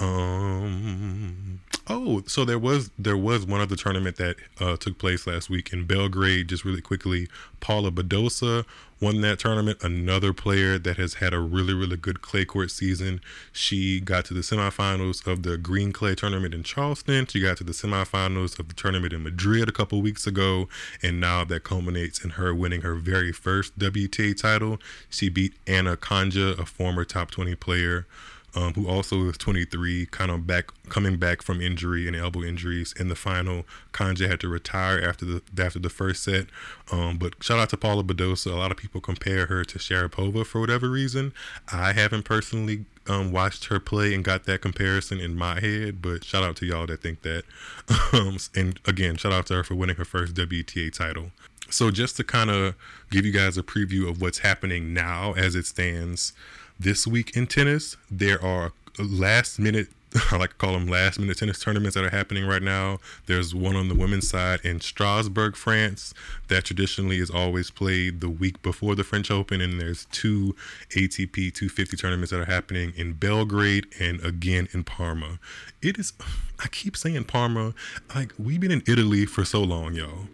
[0.00, 1.60] Um.
[1.92, 5.72] Oh, so there was there was one other tournament that uh, took place last week
[5.72, 6.48] in Belgrade.
[6.48, 7.28] Just really quickly,
[7.58, 8.64] Paula Badosa
[9.00, 9.82] won that tournament.
[9.82, 13.20] Another player that has had a really really good clay court season.
[13.52, 17.26] She got to the semifinals of the Green Clay tournament in Charleston.
[17.26, 20.68] She got to the semifinals of the tournament in Madrid a couple weeks ago,
[21.02, 24.78] and now that culminates in her winning her very first WTA title.
[25.08, 28.06] She beat Ana Konjuh, a former top twenty player
[28.54, 32.92] um, who also is 23, kind of back coming back from injury and elbow injuries
[32.98, 33.64] in the final.
[33.92, 36.46] Konjuh had to retire after the after the first set.
[36.90, 38.52] Um, but shout out to Paula Badosa.
[38.52, 41.32] A lot of people compare her to Sharapova for whatever reason.
[41.72, 46.24] I haven't personally um, watched her play and got that comparison in my head, but
[46.24, 47.44] shout out to y'all that think that.
[48.12, 51.30] Um, and again, shout out to her for winning her first WTA title.
[51.70, 52.74] So just to kind of
[53.10, 56.32] give you guys a preview of what's happening now as it stands
[56.80, 59.88] this week in tennis, there are last minute
[60.32, 62.98] I like to call them last minute tennis tournaments that are happening right now.
[63.26, 66.12] There's one on the women's side in Strasbourg, France,
[66.48, 69.60] that traditionally is always played the week before the French Open.
[69.60, 70.56] And there's two
[70.96, 75.38] ATP 250 tournaments that are happening in Belgrade and again in Parma.
[75.80, 76.12] It is,
[76.58, 77.72] I keep saying Parma,
[78.12, 80.26] like we've been in Italy for so long, y'all.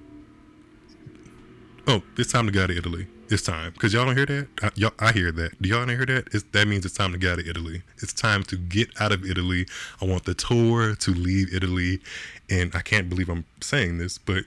[1.87, 3.09] Oh, it's time to go to Italy.
[3.29, 4.49] It's time because y'all don't hear that.
[4.63, 5.61] I, y'all, I hear that.
[5.61, 6.29] Do y'all not hear that?
[6.33, 7.83] It's, that means it's time to get out of Italy.
[7.99, 9.67] It's time to get out of Italy.
[10.01, 12.01] I want the tour to leave Italy,
[12.49, 14.45] and I can't believe I'm saying this, but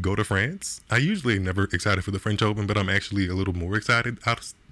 [0.00, 0.80] go to France.
[0.90, 4.18] I usually never excited for the French Open, but I'm actually a little more excited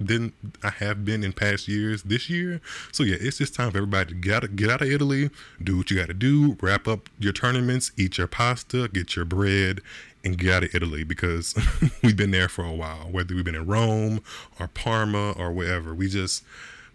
[0.00, 0.32] than
[0.64, 2.60] I have been in past years this year.
[2.90, 5.30] So yeah, it's just time for everybody to get out, get out of Italy,
[5.62, 9.24] do what you got to do, wrap up your tournaments, eat your pasta, get your
[9.24, 9.80] bread,
[10.24, 11.54] and get out of Italy because
[12.02, 13.08] we've been there for a while.
[13.10, 14.22] Whether we've been in Rome
[14.58, 16.44] or Parma or wherever, we just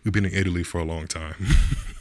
[0.03, 1.35] we've been in Italy for a long time.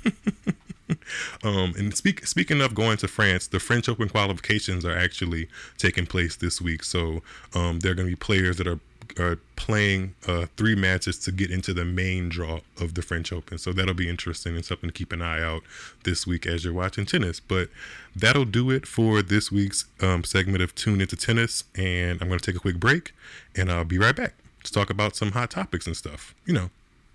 [1.43, 5.49] um, and speak, speaking of going to France, the French Open qualifications are actually
[5.79, 6.85] taking place this week.
[6.85, 7.23] So
[7.55, 8.81] um, there are going to be players that are
[9.19, 13.59] are playing uh, three matches to get into the main draw of the French Open.
[13.59, 15.63] So that'll be interesting and something to keep an eye out
[16.05, 17.41] this week as you're watching tennis.
[17.41, 17.69] But
[18.15, 21.65] that'll do it for this week's um, segment of Tune Into Tennis.
[21.75, 23.13] And I'm going to take a quick break
[23.57, 26.35] and I'll be right back to talk about some hot topics and stuff.
[26.45, 26.71] You know,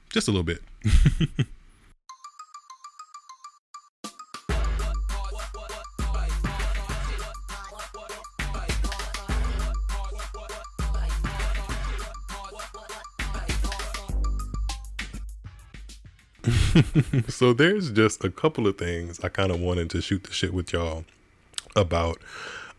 [0.09, 0.61] just a little bit.
[17.27, 20.53] so there's just a couple of things I kind of wanted to shoot the shit
[20.53, 21.05] with y'all
[21.75, 22.17] about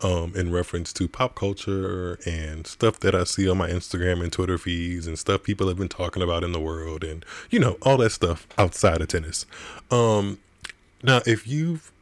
[0.03, 4.33] um, in reference to pop culture and stuff that I see on my Instagram and
[4.33, 7.77] Twitter feeds and stuff people have been talking about in the world and you know
[7.83, 9.47] all that stuff outside of tennis.
[9.91, 10.39] Um,
[11.03, 11.93] now, if you've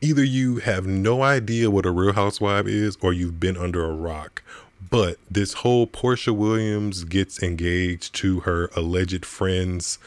[0.00, 3.92] either you have no idea what a Real Housewife is or you've been under a
[3.94, 4.42] rock,
[4.88, 9.98] but this whole Porsha Williams gets engaged to her alleged friend's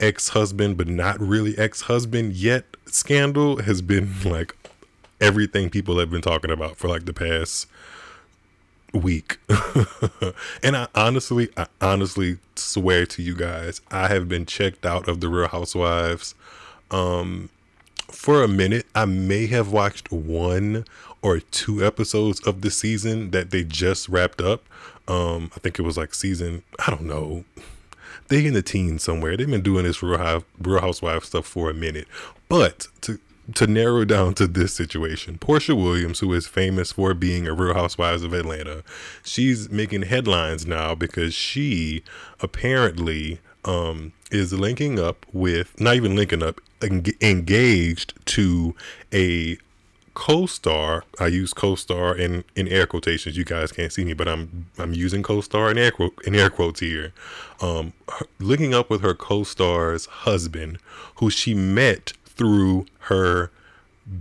[0.00, 4.54] ex-husband but not really ex-husband yet scandal has been like
[5.20, 7.66] everything people have been talking about for like the past
[8.92, 9.38] week.
[10.62, 15.20] And i honestly i honestly swear to you guys i have been checked out of
[15.20, 16.34] the real housewives
[16.90, 17.50] um
[18.10, 18.86] for a minute.
[18.94, 20.86] I may have watched one
[21.20, 24.62] or two episodes of the season that they just wrapped up.
[25.06, 27.44] Um i think it was like season i don't know
[28.28, 29.36] they in the teens somewhere.
[29.36, 32.06] They've been doing this Real, House, Real Housewives stuff for a minute.
[32.48, 33.18] But to
[33.54, 37.72] to narrow down to this situation, Porsha Williams, who is famous for being a Real
[37.72, 38.84] Housewives of Atlanta,
[39.24, 42.02] she's making headlines now because she
[42.40, 46.60] apparently um, is linking up with, not even linking up,
[47.22, 48.74] engaged to
[49.14, 49.56] a
[50.18, 53.36] co-star i use co-star in in air quotations.
[53.36, 55.92] You guys can't see me but i'm i'm using co-star in air,
[56.26, 57.12] in air quotes here.
[57.60, 57.92] Um
[58.40, 60.78] linking up with her co-star's husband
[61.16, 63.52] who she met through her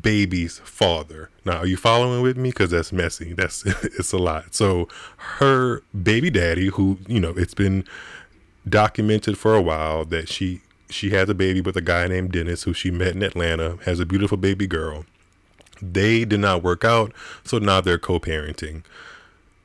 [0.04, 1.32] baby's father.
[1.46, 2.50] Now are you following with me?
[2.50, 3.34] Because that's messy.
[3.34, 3.66] That's
[4.00, 4.54] it's a lot.
[4.54, 4.88] So
[5.40, 7.84] her baby daddy who you know it's been
[8.70, 12.64] documented for a while that she she has a baby with a guy named dennis
[12.64, 15.06] who she met in atlanta has a beautiful baby girl
[15.82, 17.14] they did not work out,
[17.44, 18.84] so now they're co-parenting,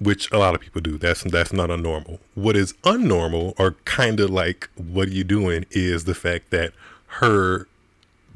[0.00, 0.98] which a lot of people do.
[0.98, 2.18] That's that's not unnormal.
[2.34, 6.72] What is unnormal, or kind of like what are you doing, is the fact that
[7.06, 7.66] her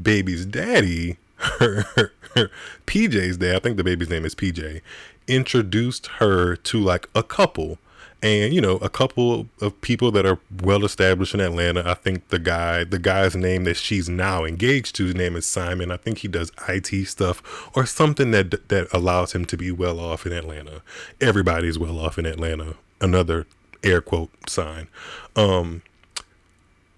[0.01, 2.51] baby's daddy her, her, her
[2.87, 4.81] PJ's dad, I think the baby's name is PJ,
[5.29, 7.79] introduced her to like a couple
[8.23, 11.89] and you know a couple of people that are well established in Atlanta.
[11.89, 15.47] I think the guy, the guy's name that she's now engaged to, his name is
[15.47, 15.91] Simon.
[15.91, 20.01] I think he does IT stuff or something that that allows him to be well
[20.01, 20.83] off in Atlanta.
[21.21, 22.75] Everybody's well off in Atlanta.
[23.01, 23.47] Another
[23.85, 24.89] air quote sign.
[25.35, 25.83] Um,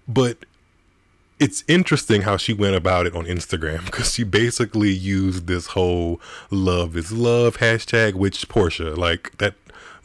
[0.07, 0.37] but
[1.39, 6.19] it's interesting how she went about it on Instagram because she basically used this whole
[6.49, 9.55] love is love hashtag, which Porsha, like that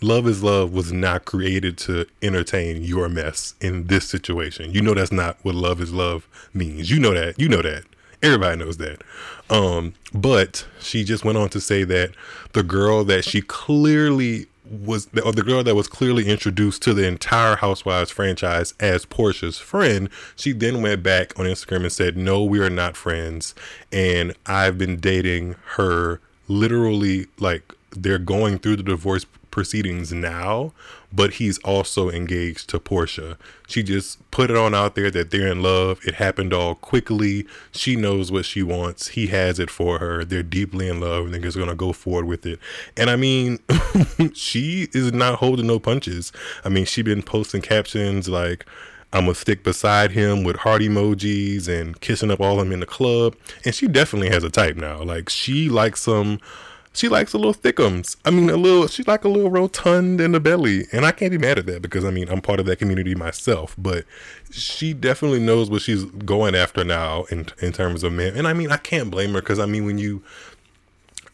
[0.00, 4.72] love is love was not created to entertain your mess in this situation.
[4.72, 6.90] You know that's not what love is love means.
[6.90, 7.38] You know that.
[7.38, 7.84] You know that.
[8.22, 9.02] Everybody knows that.
[9.50, 12.12] Um, but she just went on to say that
[12.52, 17.06] the girl that she clearly was or the girl that was clearly introduced to the
[17.06, 22.42] entire Housewives franchise as Porsha's friend, she then went back on Instagram and said, "No,
[22.42, 23.54] we are not friends,
[23.92, 30.72] and I've been dating her literally like they're going through the divorce proceedings now,
[31.12, 33.36] but he's also engaged to Porsha.
[33.68, 36.00] She just put it on out there that they're in love.
[36.04, 37.46] It happened all quickly.
[37.70, 39.08] She knows what she wants.
[39.08, 40.24] He has it for her.
[40.24, 42.58] They're deeply in love and they're just going to go forward with it.
[42.96, 43.60] And I mean,
[44.34, 46.32] she is not holding no punches.
[46.64, 48.66] I mean, she been posting captions like,
[49.12, 52.80] I'm gonna stick beside him with heart emojis and kissing up all of them in
[52.80, 53.36] the club.
[53.64, 55.04] And she definitely has a type now.
[55.04, 56.40] Like she likes some
[56.94, 58.16] she likes a little thickums.
[58.24, 58.86] I mean, a little.
[58.86, 61.82] She like a little rotund in the belly, and I can't be mad at that
[61.82, 63.74] because I mean I'm part of that community myself.
[63.76, 64.04] But
[64.52, 68.36] she definitely knows what she's going after now in in terms of men.
[68.36, 70.22] And I mean, I can't blame her because I mean when you,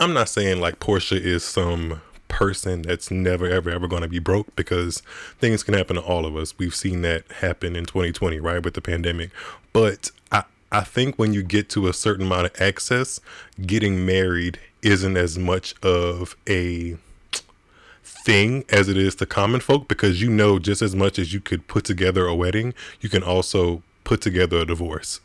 [0.01, 4.21] I'm not saying like Porsha is some person that's never ever ever going to be
[4.21, 5.03] broke because
[5.39, 6.59] things can happen to all of us.
[6.59, 9.31] We've seen that happen in 2020, right, with the pandemic.
[9.75, 13.21] But I I think when you get to a certain amount of access,
[13.67, 16.97] getting married isn't as much of a
[18.03, 21.41] thing as it is to common folk because you know just as much as you
[21.41, 25.21] could put together a wedding, you can also put together a divorce.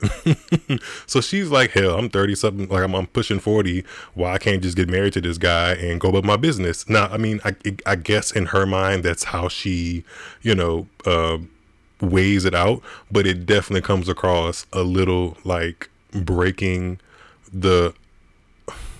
[1.07, 3.83] so she's like, hell, I'm 30 something, like I'm, I'm, pushing 40.
[4.13, 6.87] Why I can't just get married to this guy and go about my business?
[6.87, 10.03] Now, I mean, I, I guess in her mind, that's how she,
[10.41, 11.39] you know, uh,
[12.01, 12.81] weighs it out,
[13.11, 16.99] but it definitely comes across a little like breaking
[17.51, 17.93] the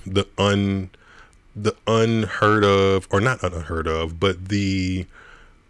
[0.06, 0.90] the un
[1.56, 5.06] the unheard of or not unheard of, but the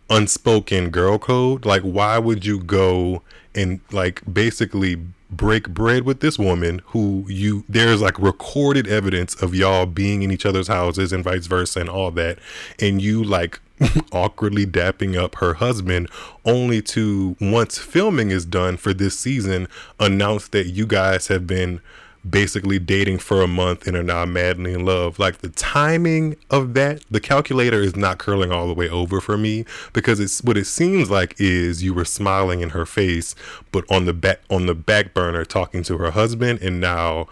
[0.09, 1.65] unspoken girl code.
[1.65, 3.21] Like, why would you go
[3.53, 4.97] and like basically
[5.31, 10.31] break bread with this woman who you there's like recorded evidence of y'all being in
[10.31, 12.39] each other's houses and vice versa and all that,
[12.79, 13.59] and you like
[14.11, 16.09] awkwardly dapping up her husband
[16.45, 19.67] only to once filming is done for this season
[19.99, 21.81] announce that you guys have been
[22.28, 25.19] basically dating for a month and are now madly in love.
[25.19, 29.38] Like the timing of that, the calculator is not curling all the way over for
[29.38, 33.36] me because it's what it seems like is you were smiling in her face,
[33.71, 37.28] but on the back on the back burner talking to her husband, and now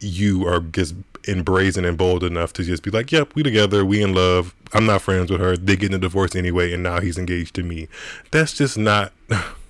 [0.00, 0.94] you are just
[1.42, 4.54] brazen and bold enough to just be like, "Yep, we together, we in love.
[4.72, 5.56] I'm not friends with her.
[5.56, 7.88] They getting a divorce anyway, and now he's engaged to me."
[8.30, 9.12] That's just not.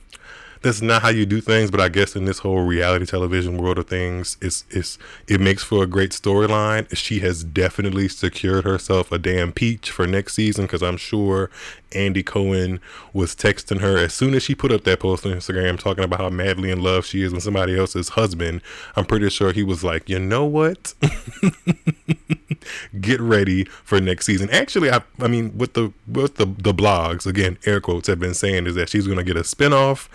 [0.65, 1.71] that's not how you do things.
[1.71, 4.99] But I guess in this whole reality television world of things, it's it's
[5.29, 6.89] it makes for a great storyline.
[6.97, 11.51] She has definitely secured herself a damn peach for next season because I'm sure
[11.93, 12.81] Andy Cohen
[13.13, 16.21] was texting her as soon as she put up that post on Instagram talking about
[16.21, 18.63] how madly in love she is with somebody else's husband.
[18.97, 20.95] I'm pretty sure he was like, you know what?
[23.01, 24.49] Get ready for next season.
[24.49, 28.33] Actually, I I mean with the with the the blogs again, air quotes have been
[28.33, 30.09] saying is that she's gonna get a spinoff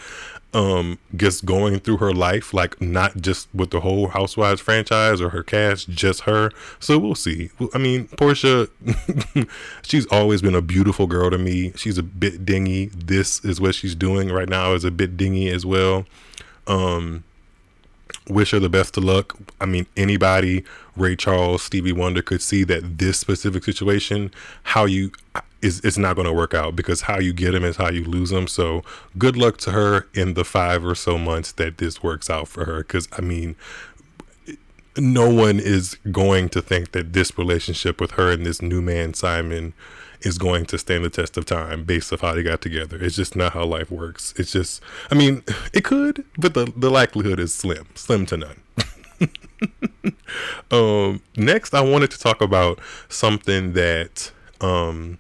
[0.54, 5.30] um just going through her life like not just with the whole housewives franchise or
[5.30, 6.52] her cast just her.
[6.80, 7.50] So we'll see.
[7.74, 8.70] I mean porsha
[9.84, 11.72] she's always been a beautiful girl to me.
[11.76, 12.88] She's a bit dingy.
[12.88, 16.06] This is what she's doing right now is a bit dingy as well.
[16.66, 17.24] Um
[18.28, 19.38] wish her the best of luck.
[19.62, 20.64] I mean anybody
[20.96, 24.32] ray charles stevie wonder could see that this specific situation
[24.64, 25.12] how you
[25.62, 28.04] is it's not going to work out because how you get them is how you
[28.04, 28.48] lose them.
[28.48, 28.84] So
[29.18, 32.66] good luck to her in the five or so months that this works out for
[32.66, 32.80] her.
[32.80, 33.56] Because I mean,
[34.98, 39.14] no one is going to think that this relationship with her and this new man
[39.14, 39.74] Simon
[40.22, 42.98] is going to stand the test of time based off how they got together.
[43.02, 44.34] It's just not how life works.
[44.38, 45.44] It's just, I mean,
[45.74, 48.62] it could, but the the likelihood is slim, slim to none.
[50.72, 54.32] um, next, I wanted to talk about something that
[54.62, 55.20] um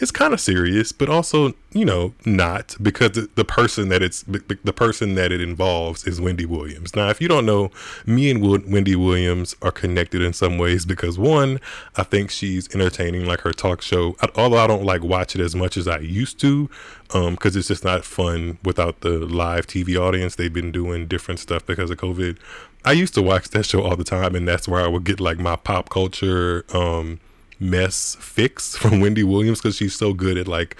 [0.00, 4.72] it's kind of serious, but also you know not because the, person that it's the,
[4.72, 6.94] person that it involves is Wendy Williams.
[6.94, 7.70] Now, if you don't know,
[8.06, 8.40] me and
[8.72, 11.60] Wendy Williams are connected in some ways because one,
[11.96, 14.16] I think she's entertaining, like her talk show.
[14.34, 16.70] Although I don't like watch it as much as I used to,
[17.08, 20.36] because um, it's just not fun without the live TV audience.
[20.36, 22.38] They've been doing different stuff because of COVID.
[22.84, 25.20] I used to watch that show all the time, and that's where I would get
[25.20, 27.20] like my pop culture um,
[27.60, 30.76] mess fix from Wendy Williams because she's so good at like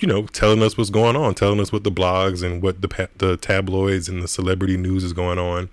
[0.00, 3.08] you know, telling us what's going on, telling us what the blogs and what the
[3.16, 5.68] the tabloids and the celebrity news is going on.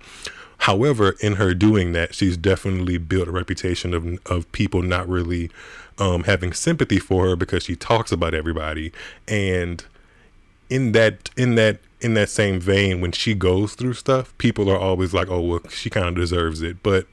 [0.58, 5.50] However, in her doing that, she's definitely built a reputation of of people not really
[5.98, 8.92] um, having sympathy for her because she talks about everybody.
[9.28, 9.84] And
[10.68, 14.78] in that in that in that same vein, when she goes through stuff, people are
[14.78, 17.06] always like, "Oh, well, she kind of deserves it." But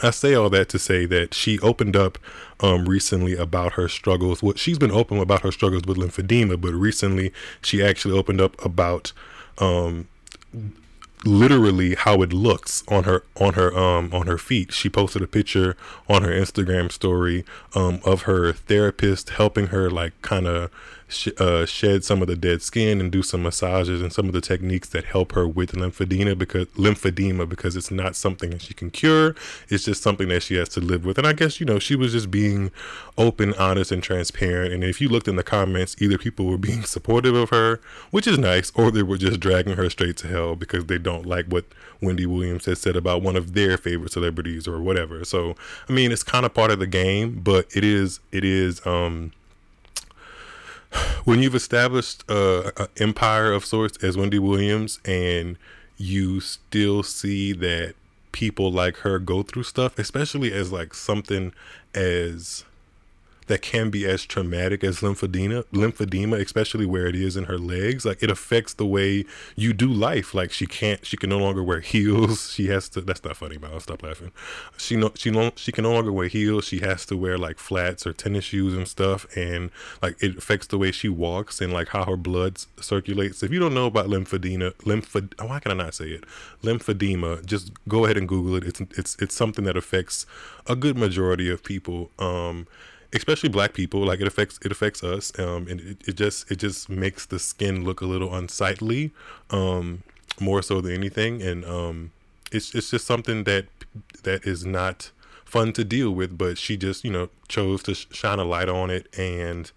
[0.00, 2.18] I say all that to say that she opened up
[2.60, 4.42] um, recently about her struggles.
[4.42, 7.32] What she's been open about her struggles with lymphedema, but recently
[7.62, 9.12] she actually opened up about
[9.58, 10.08] um,
[11.24, 14.72] literally how it looks on her on her um on her feet.
[14.72, 15.76] She posted a picture
[16.08, 20.70] on her Instagram story um of her therapist helping her like kind of
[21.12, 24.32] sh- uh, shed some of the dead skin and do some massages and some of
[24.32, 28.74] the techniques that help her with lymphedema because lymphedema because it's not something that she
[28.74, 29.34] can cure.
[29.68, 31.18] It's just something that she has to live with.
[31.18, 32.70] And I guess you know she was just being
[33.18, 34.72] open, honest, and transparent.
[34.72, 38.26] And if you looked in the comments, either people were being supportive of her, which
[38.26, 41.46] is nice, or they were just dragging her straight to hell because they don't like
[41.46, 41.64] what
[42.00, 45.24] Wendy Williams has said about one of their favorite celebrities or whatever.
[45.24, 45.56] So
[45.88, 49.32] I mean, it's kind of part of the game, but it is it is um
[51.24, 55.56] when you've established uh, an empire of sorts as Wendy Williams and
[55.96, 57.94] you still see that
[58.32, 61.52] people like her go through stuff, especially as like something
[61.94, 62.64] as
[63.52, 68.06] that can be as traumatic as lymphedema lymphedema especially where it is in her legs.
[68.06, 69.26] Like it affects the way
[69.56, 70.32] you do life.
[70.32, 72.50] Like she can't she can no longer wear heels.
[72.62, 74.32] She has to that's not funny but i'll stop laughing.
[74.78, 76.64] She no she no she can no longer wear heels.
[76.64, 79.26] She has to wear like flats or tennis shoes and stuff.
[79.36, 83.42] And like it affects the way she walks and like how her blood circulates.
[83.42, 86.24] If you don't know about lymphedema lymphod why can i not say it?
[86.62, 88.64] Lymphedema just go ahead and google it.
[88.64, 90.24] It's it's it's something that affects
[90.66, 92.10] a good majority of people.
[92.18, 92.66] Um
[93.12, 96.56] especially black people like it affects it affects us um and it, it just it
[96.56, 99.12] just makes the skin look a little unsightly
[99.50, 100.02] um
[100.40, 102.10] more so than anything and um
[102.50, 103.66] it's it's just something that
[104.22, 105.10] that is not
[105.44, 108.68] fun to deal with but she just you know chose to sh- shine a light
[108.68, 109.70] on it and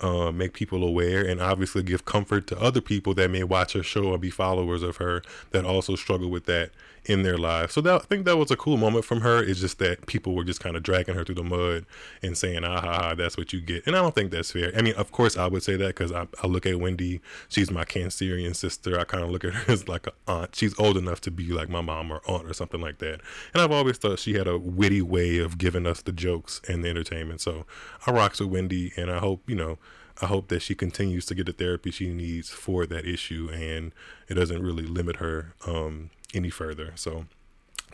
[0.00, 3.82] uh, make people aware and obviously give comfort to other people that may watch her
[3.82, 6.70] show or be followers of her that also struggle with that
[7.06, 7.72] in their lives.
[7.72, 9.42] So that, I think that was a cool moment from her.
[9.42, 11.86] It's just that people were just kind of dragging her through the mud
[12.22, 13.86] and saying, ah, ha, ha, that's what you get.
[13.86, 14.72] And I don't think that's fair.
[14.76, 17.20] I mean, of course, I would say that because I, I, look at Wendy.
[17.48, 18.98] She's my Cancerian sister.
[18.98, 20.54] I kind of look at her as like an aunt.
[20.54, 23.20] She's old enough to be like my mom or aunt or something like that.
[23.54, 26.84] And I've always thought she had a witty way of giving us the jokes and
[26.84, 27.40] the entertainment.
[27.40, 27.66] So
[28.06, 29.78] I rocks with Wendy, and I hope, you know,
[30.22, 33.92] I hope that she continues to get the therapy she needs for that issue and
[34.28, 36.92] it doesn't really limit her um, any further.
[36.96, 37.26] So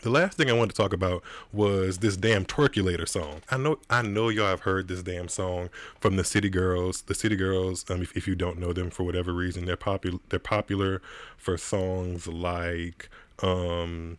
[0.01, 3.41] the last thing I wanted to talk about was this damn Twerkulator song.
[3.49, 5.69] I know I know y'all have heard this damn song
[5.99, 7.01] from the City Girls.
[7.01, 10.19] The City Girls, um, if, if you don't know them for whatever reason, they're popular
[10.29, 11.01] they're popular
[11.37, 13.09] for songs like
[13.41, 14.17] um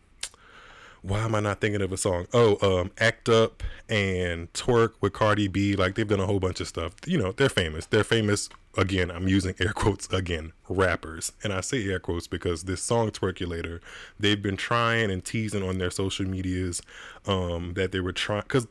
[1.01, 2.27] why am I not thinking of a song?
[2.33, 5.75] Oh, um, Act Up and Twerk with Cardi B.
[5.75, 6.93] Like they've done a whole bunch of stuff.
[7.05, 7.85] You know, they're famous.
[7.85, 8.49] They're famous.
[8.77, 11.31] Again, I'm using air quotes again, rappers.
[11.43, 13.79] And I say air quotes because this song Twerkulator,
[14.19, 16.81] they've been trying and teasing on their social medias
[17.25, 18.43] um, that they were trying.
[18.43, 18.67] Because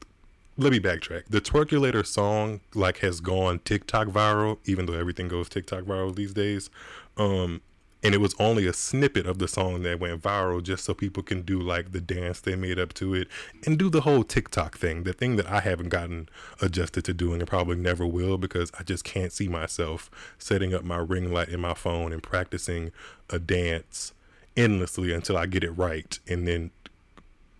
[0.56, 1.24] let me backtrack.
[1.30, 6.34] The Twerkulator song like has gone TikTok viral, even though everything goes TikTok viral these
[6.34, 6.68] days.
[7.16, 7.62] Um,
[8.02, 11.22] and it was only a snippet of the song that went viral just so people
[11.22, 13.28] can do like the dance they made up to it
[13.66, 16.28] and do the whole TikTok thing, the thing that I haven't gotten
[16.62, 20.84] adjusted to doing and probably never will because I just can't see myself setting up
[20.84, 22.92] my ring light in my phone and practicing
[23.30, 24.12] a dance
[24.56, 26.70] endlessly until I get it right and then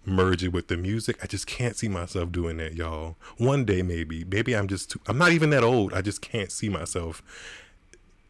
[0.05, 1.19] merge it with the music.
[1.23, 3.17] I just can't see myself doing that, y'all.
[3.39, 4.25] One day maybe.
[4.25, 5.93] Maybe I'm just too I'm not even that old.
[5.93, 7.23] I just can't see myself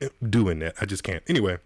[0.01, 0.75] eh, doing that.
[0.81, 1.23] I just can't.
[1.29, 1.59] Anyway,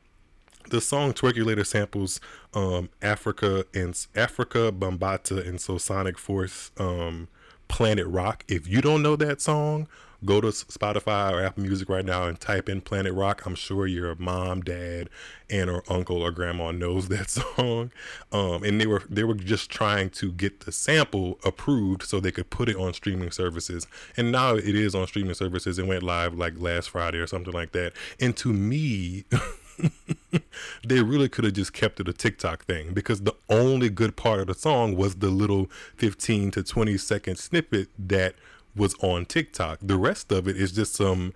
[0.70, 2.20] the song Twerkulator samples
[2.54, 7.28] um, Afrika and Afrika Bambaataa and Soulsonic Force um,
[7.68, 8.44] Planet Rock.
[8.48, 9.88] If you don't know that song,
[10.24, 13.44] go to Spotify or Apple Music right now and type in Planet Rock.
[13.44, 15.08] I'm sure your mom, dad,
[15.50, 17.90] aunt, or uncle or grandma knows that song.
[18.30, 22.32] Um, and they were they were just trying to get the sample approved so they
[22.32, 23.86] could put it on streaming services.
[24.16, 25.78] And now it is on streaming services.
[25.78, 27.92] It went live like last Friday or something like that.
[28.20, 29.24] And to me.
[30.86, 34.40] they really could have just kept it a TikTok thing because the only good part
[34.40, 38.34] of the song was the little 15 to 20 second snippet that
[38.74, 39.78] was on TikTok.
[39.82, 41.32] The rest of it is just some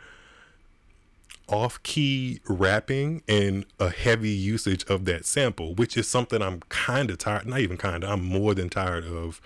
[1.48, 7.10] off key rapping and a heavy usage of that sample, which is something I'm kind
[7.10, 9.40] of tired, not even kind of, I'm more than tired of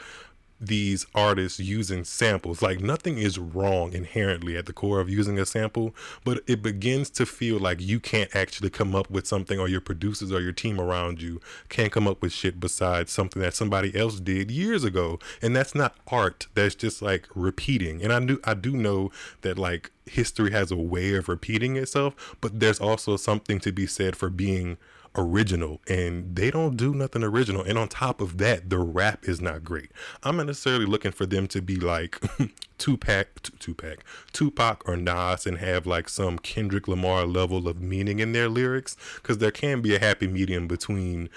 [0.61, 2.61] these artists using samples.
[2.61, 5.95] Like nothing is wrong inherently at the core of using a sample,
[6.25, 9.81] but it begins to feel like you can't actually come up with something or your
[9.81, 13.97] producers or your team around you can't come up with shit besides something that somebody
[13.97, 15.19] else did years ago.
[15.41, 16.47] And that's not art.
[16.55, 18.03] That's just like repeating.
[18.03, 22.37] And I knew I do know that like history has a way of repeating itself,
[22.41, 24.77] but there's also something to be said for being
[25.17, 27.63] original and they don't do nothing original.
[27.63, 29.91] And on top of that the rap is not great.
[30.23, 32.21] I'm not necessarily looking for them to be like
[32.79, 38.33] tupac tupac tupac or nas and have like some kendrick lamar level of meaning in
[38.33, 41.29] their lyrics because there can be a happy medium between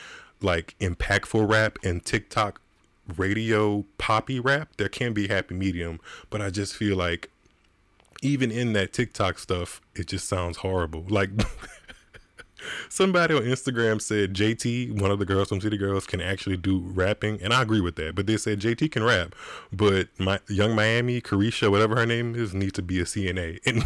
[0.41, 2.61] like impactful rap and tiktok
[3.17, 4.69] radio poppy rap.
[4.77, 5.99] There can be a happy medium
[6.29, 7.29] but i just feel like
[8.21, 11.05] even in that tiktok stuff it just sounds horrible.
[11.09, 11.31] Like
[12.89, 16.79] Somebody on Instagram said JT, one of the girls from City Girls, can actually do
[16.79, 18.15] rapping, and I agree with that.
[18.15, 19.35] But they said JT can rap,
[19.71, 23.59] but my Young Miami, Caresha, whatever her name is, needs to be a CNA.
[23.65, 23.85] And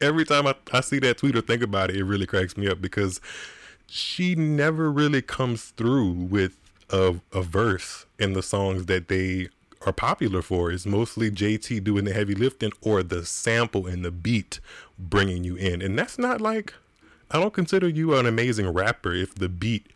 [0.00, 2.68] every time I, I see that tweet or think about it, it really cracks me
[2.68, 3.20] up because
[3.86, 6.56] she never really comes through with
[6.90, 9.48] a, a verse in the songs that they
[9.86, 14.10] are popular for is mostly JT doing the heavy lifting or the sample and the
[14.10, 14.60] beat
[14.98, 15.82] bringing you in.
[15.82, 16.74] And that's not like,
[17.30, 19.92] I don't consider you an amazing rapper if the beat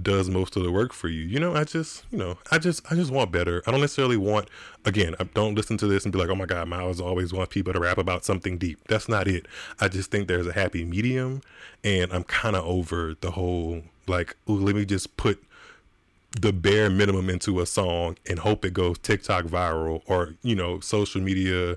[0.00, 1.22] does most of the work for you.
[1.22, 3.62] You know, I just, you know, I just, I just want better.
[3.66, 4.48] I don't necessarily want,
[4.84, 7.52] again, I don't listen to this and be like, oh my God, Miles always wants
[7.52, 8.78] people to rap about something deep.
[8.88, 9.46] That's not it.
[9.80, 11.40] I just think there's a happy medium
[11.82, 15.42] and I'm kind of over the whole, like, ooh, let me just put
[16.40, 20.80] the bare minimum into a song and hope it goes TikTok viral or you know
[20.80, 21.76] social media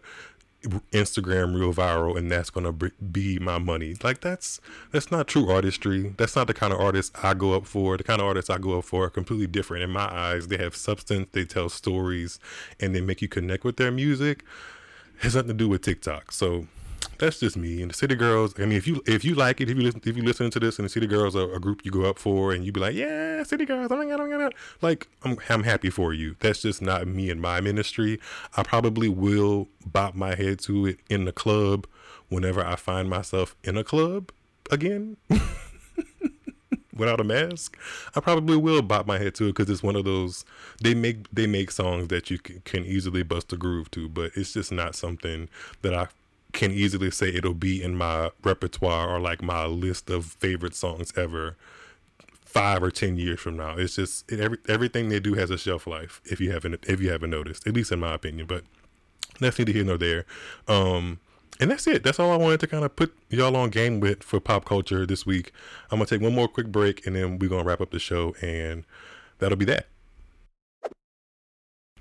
[0.91, 3.95] Instagram real viral and that's going to be my money.
[4.03, 4.60] Like that's
[4.91, 6.14] that's not true artistry.
[6.18, 7.95] That's not the kind of artist I go up for.
[7.95, 10.47] The kind of artists I go up for are completely different in my eyes.
[10.47, 12.39] They have substance, they tell stories
[12.80, 14.43] and they make you connect with their music.
[15.18, 16.32] It has nothing to do with TikTok.
[16.34, 16.68] So
[17.19, 17.81] that's just me.
[17.81, 18.53] And the City Girls.
[18.57, 20.59] I mean, if you if you like it, if you listen if you listen to
[20.59, 22.79] this, and the City Girls are a group you go up for, and you be
[22.79, 23.91] like, yeah, City Girls.
[23.91, 24.53] Oh my god, oh my god.
[24.81, 26.35] Like, I'm I'm happy for you.
[26.39, 28.19] That's just not me and my ministry.
[28.55, 31.87] I probably will bop my head to it in the club
[32.29, 34.31] whenever I find myself in a club
[34.71, 35.17] again.
[36.99, 37.77] without a mask,
[38.13, 40.45] I probably will bop my head to it because it's one of those
[40.83, 44.31] they make they make songs that you can, can easily bust a groove to, but
[44.35, 45.49] it's just not something
[45.81, 46.09] that I
[46.53, 51.13] can easily say it'll be in my repertoire or like my list of favorite songs
[51.15, 51.55] ever
[52.49, 53.77] five or ten years from now.
[53.77, 56.21] It's just it, every, everything they do has a shelf life.
[56.25, 58.47] If you haven't if you haven't noticed, at least in my opinion.
[58.47, 58.63] But
[59.39, 60.25] that's neither here nor there.
[60.67, 61.19] Um,
[61.59, 62.03] and that's it.
[62.03, 65.05] That's all I wanted to kind of put y'all on game with for pop culture
[65.05, 65.51] this week.
[65.91, 68.33] I'm gonna take one more quick break and then we're gonna wrap up the show
[68.41, 68.85] and
[69.37, 69.87] that'll be that.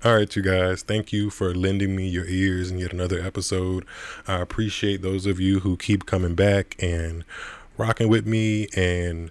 [0.01, 3.83] All right, you guys, thank you for lending me your ears in yet another episode.
[4.29, 7.25] I appreciate those of you who keep coming back and
[7.77, 9.29] rocking with me and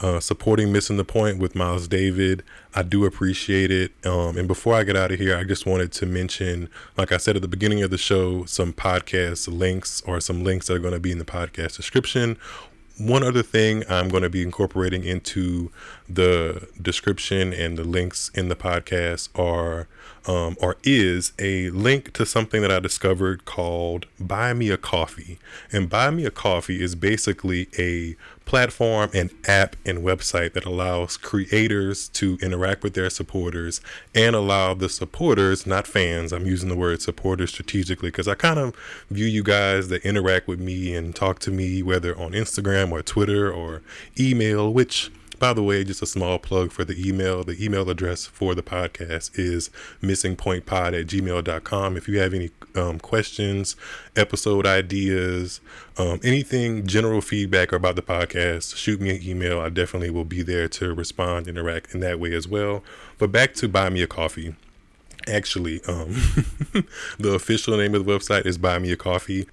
[0.00, 2.42] uh, supporting Missing the Point with Miles David.
[2.74, 3.92] I do appreciate it.
[4.04, 6.68] Um, and before I get out of here, I just wanted to mention,
[6.98, 10.66] like I said at the beginning of the show, some podcast links or some links
[10.66, 12.36] that are going to be in the podcast description
[13.00, 15.72] one other thing I'm going to be incorporating into
[16.06, 19.88] the description and the links in the podcast are
[20.26, 25.38] um, or is a link to something that I discovered called Buy Me a Coffee.
[25.72, 31.16] And Buy Me a Coffee is basically a platform and app and website that allows
[31.16, 33.80] creators to interact with their supporters
[34.12, 38.58] and allow the supporters, not fans, I'm using the word supporters strategically because I kind
[38.58, 38.74] of
[39.08, 43.02] view you guys that interact with me and talk to me, whether on Instagram or
[43.02, 43.82] Twitter or
[44.18, 47.42] email, which By the way, just a small plug for the email.
[47.42, 49.70] The email address for the podcast is
[50.02, 51.96] missingpointpod at gmail.com.
[51.96, 53.74] If you have any um, questions,
[54.14, 55.62] episode ideas,
[55.96, 59.60] um, anything, general feedback about the podcast, shoot me an email.
[59.60, 62.84] I definitely will be there to respond, interact in that way as well.
[63.16, 64.54] But back to Buy Me a Coffee.
[65.26, 66.10] Actually, um,
[67.18, 69.46] the official name of the website is Buy Me a Coffee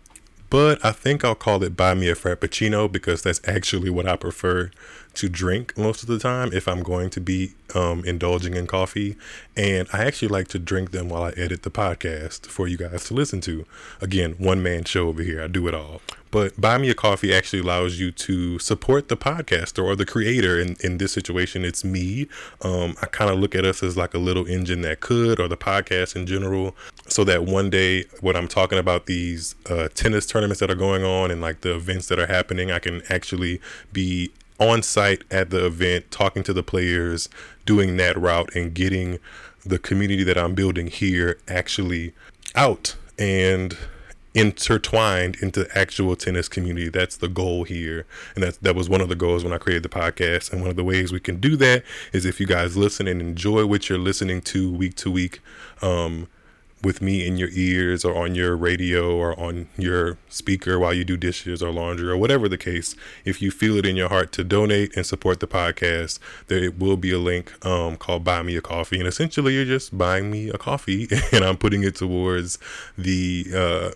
[0.49, 4.15] but I think I'll call it buy me a frappuccino because that's actually what I
[4.15, 4.71] prefer
[5.17, 9.17] to drink most of the time if I'm going to be um, indulging in coffee.
[9.55, 13.05] And I actually like to drink them while I edit the podcast for you guys
[13.05, 13.65] to listen to.
[13.99, 15.41] Again, one man show over here.
[15.41, 16.01] I do it all.
[16.29, 20.59] But buy me a coffee actually allows you to support the podcaster or the creator.
[20.59, 22.27] In, in this situation, it's me.
[22.61, 25.47] Um, I kind of look at us as like a little engine that could, or
[25.47, 26.75] the podcast in general,
[27.07, 31.03] so that one day when I'm talking about these uh, tennis tournaments that are going
[31.03, 33.61] on and like the events that are happening, I can actually
[33.93, 37.29] be on site at the event, talking to the players,
[37.65, 39.19] doing that route, and getting
[39.65, 42.13] the community that I'm building here actually
[42.55, 43.77] out and
[44.33, 46.89] intertwined into actual tennis community.
[46.89, 48.05] That's the goal here.
[48.35, 50.51] And that that was one of the goals when I created the podcast.
[50.51, 51.83] And one of the ways we can do that
[52.13, 55.41] is if you guys listen and enjoy what you're listening to week to week.
[55.81, 56.27] Um,
[56.83, 61.03] with me in your ears or on your radio or on your speaker while you
[61.03, 64.31] do dishes or laundry or whatever the case, if you feel it in your heart
[64.33, 68.55] to donate and support the podcast, there will be a link um, called Buy Me
[68.55, 68.99] a Coffee.
[68.99, 72.59] And essentially, you're just buying me a coffee and I'm putting it towards
[72.97, 73.91] the uh,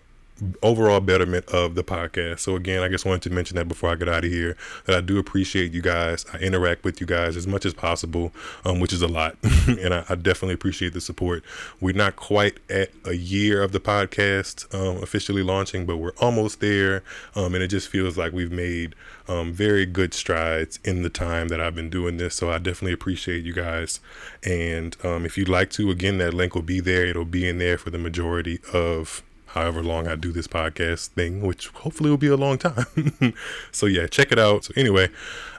[0.64, 2.40] overall betterment of the podcast.
[2.40, 4.96] So again, I just wanted to mention that before I get out of here that
[4.96, 6.26] I do appreciate you guys.
[6.34, 8.32] I interact with you guys as much as possible,
[8.66, 9.38] um, which is a lot,
[9.68, 11.44] and I, I, definitely appreciate the support.
[11.80, 16.60] We're not quite at a year of the podcast um, officially launching, but we're almost
[16.60, 17.04] there,
[17.36, 18.96] um, and it just feels like we've made
[19.28, 22.36] um, very good strides in the time that I've been doing this.
[22.36, 24.00] So I definitely appreciate you guys.
[24.44, 27.06] And um, if you'd like to, again, that link will be there.
[27.06, 29.24] It'll be in there for the majority of
[29.54, 33.34] however long I do this podcast thing, which hopefully will be a long time.
[33.72, 34.66] so yeah, check it out.
[34.66, 35.10] So anyway,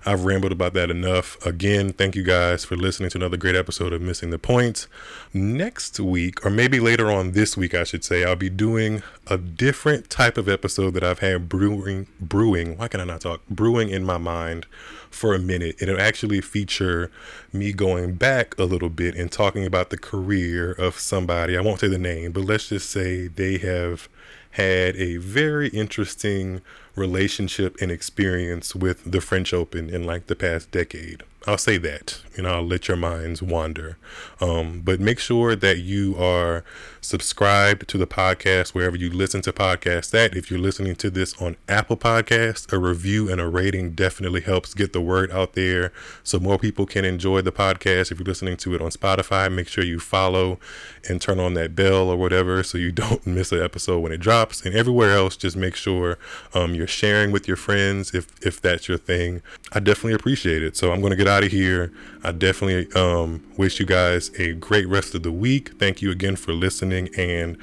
[0.04, 1.44] I've rambled about that enough.
[1.46, 4.88] Again, thank you guys for listening to another great episode of Missing the Point.
[5.32, 9.38] Next week, or maybe later on this week, I should say, I'll be doing a
[9.38, 12.76] different type of episode that I've had brewing brewing.
[12.76, 13.42] Why can I not talk?
[13.48, 14.66] Brewing in my mind
[15.08, 15.76] for a minute.
[15.80, 17.10] It'll actually feature
[17.52, 21.56] me going back a little bit and talking about the career of somebody.
[21.56, 24.08] I won't say the name, but let's just say they have
[24.52, 26.60] had a very interesting
[26.94, 31.24] relationship and experience with the French Open in like the past decade.
[31.46, 33.98] I'll say that, you know, I'll let your minds wander.
[34.40, 36.64] Um, but make sure that you are
[37.00, 40.10] subscribed to the podcast wherever you listen to podcasts.
[40.10, 44.40] That if you're listening to this on Apple Podcasts, a review and a rating definitely
[44.42, 48.12] helps get the word out there so more people can enjoy the podcast.
[48.12, 50.58] If you're listening to it on Spotify, make sure you follow
[51.08, 54.18] and turn on that bell or whatever so you don't miss an episode when it
[54.18, 54.64] drops.
[54.64, 56.18] And everywhere else, just make sure
[56.54, 59.42] um, you're sharing with your friends if if that's your thing.
[59.72, 60.76] I definitely appreciate it.
[60.76, 61.92] So I'm going to get of here.
[62.22, 65.70] I definitely um, wish you guys a great rest of the week.
[65.78, 67.08] Thank you again for listening.
[67.16, 67.56] And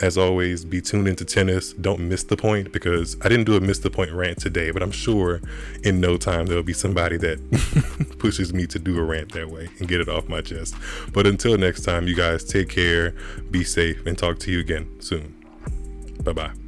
[0.00, 1.72] as always, be tuned into tennis.
[1.72, 4.82] Don't miss the point because I didn't do a miss the point rant today, but
[4.82, 5.40] I'm sure
[5.82, 9.68] in no time there'll be somebody that pushes me to do a rant that way
[9.78, 10.74] and get it off my chest.
[11.12, 13.14] But until next time, you guys take care,
[13.50, 15.34] be safe, and talk to you again soon.
[16.22, 16.67] Bye bye.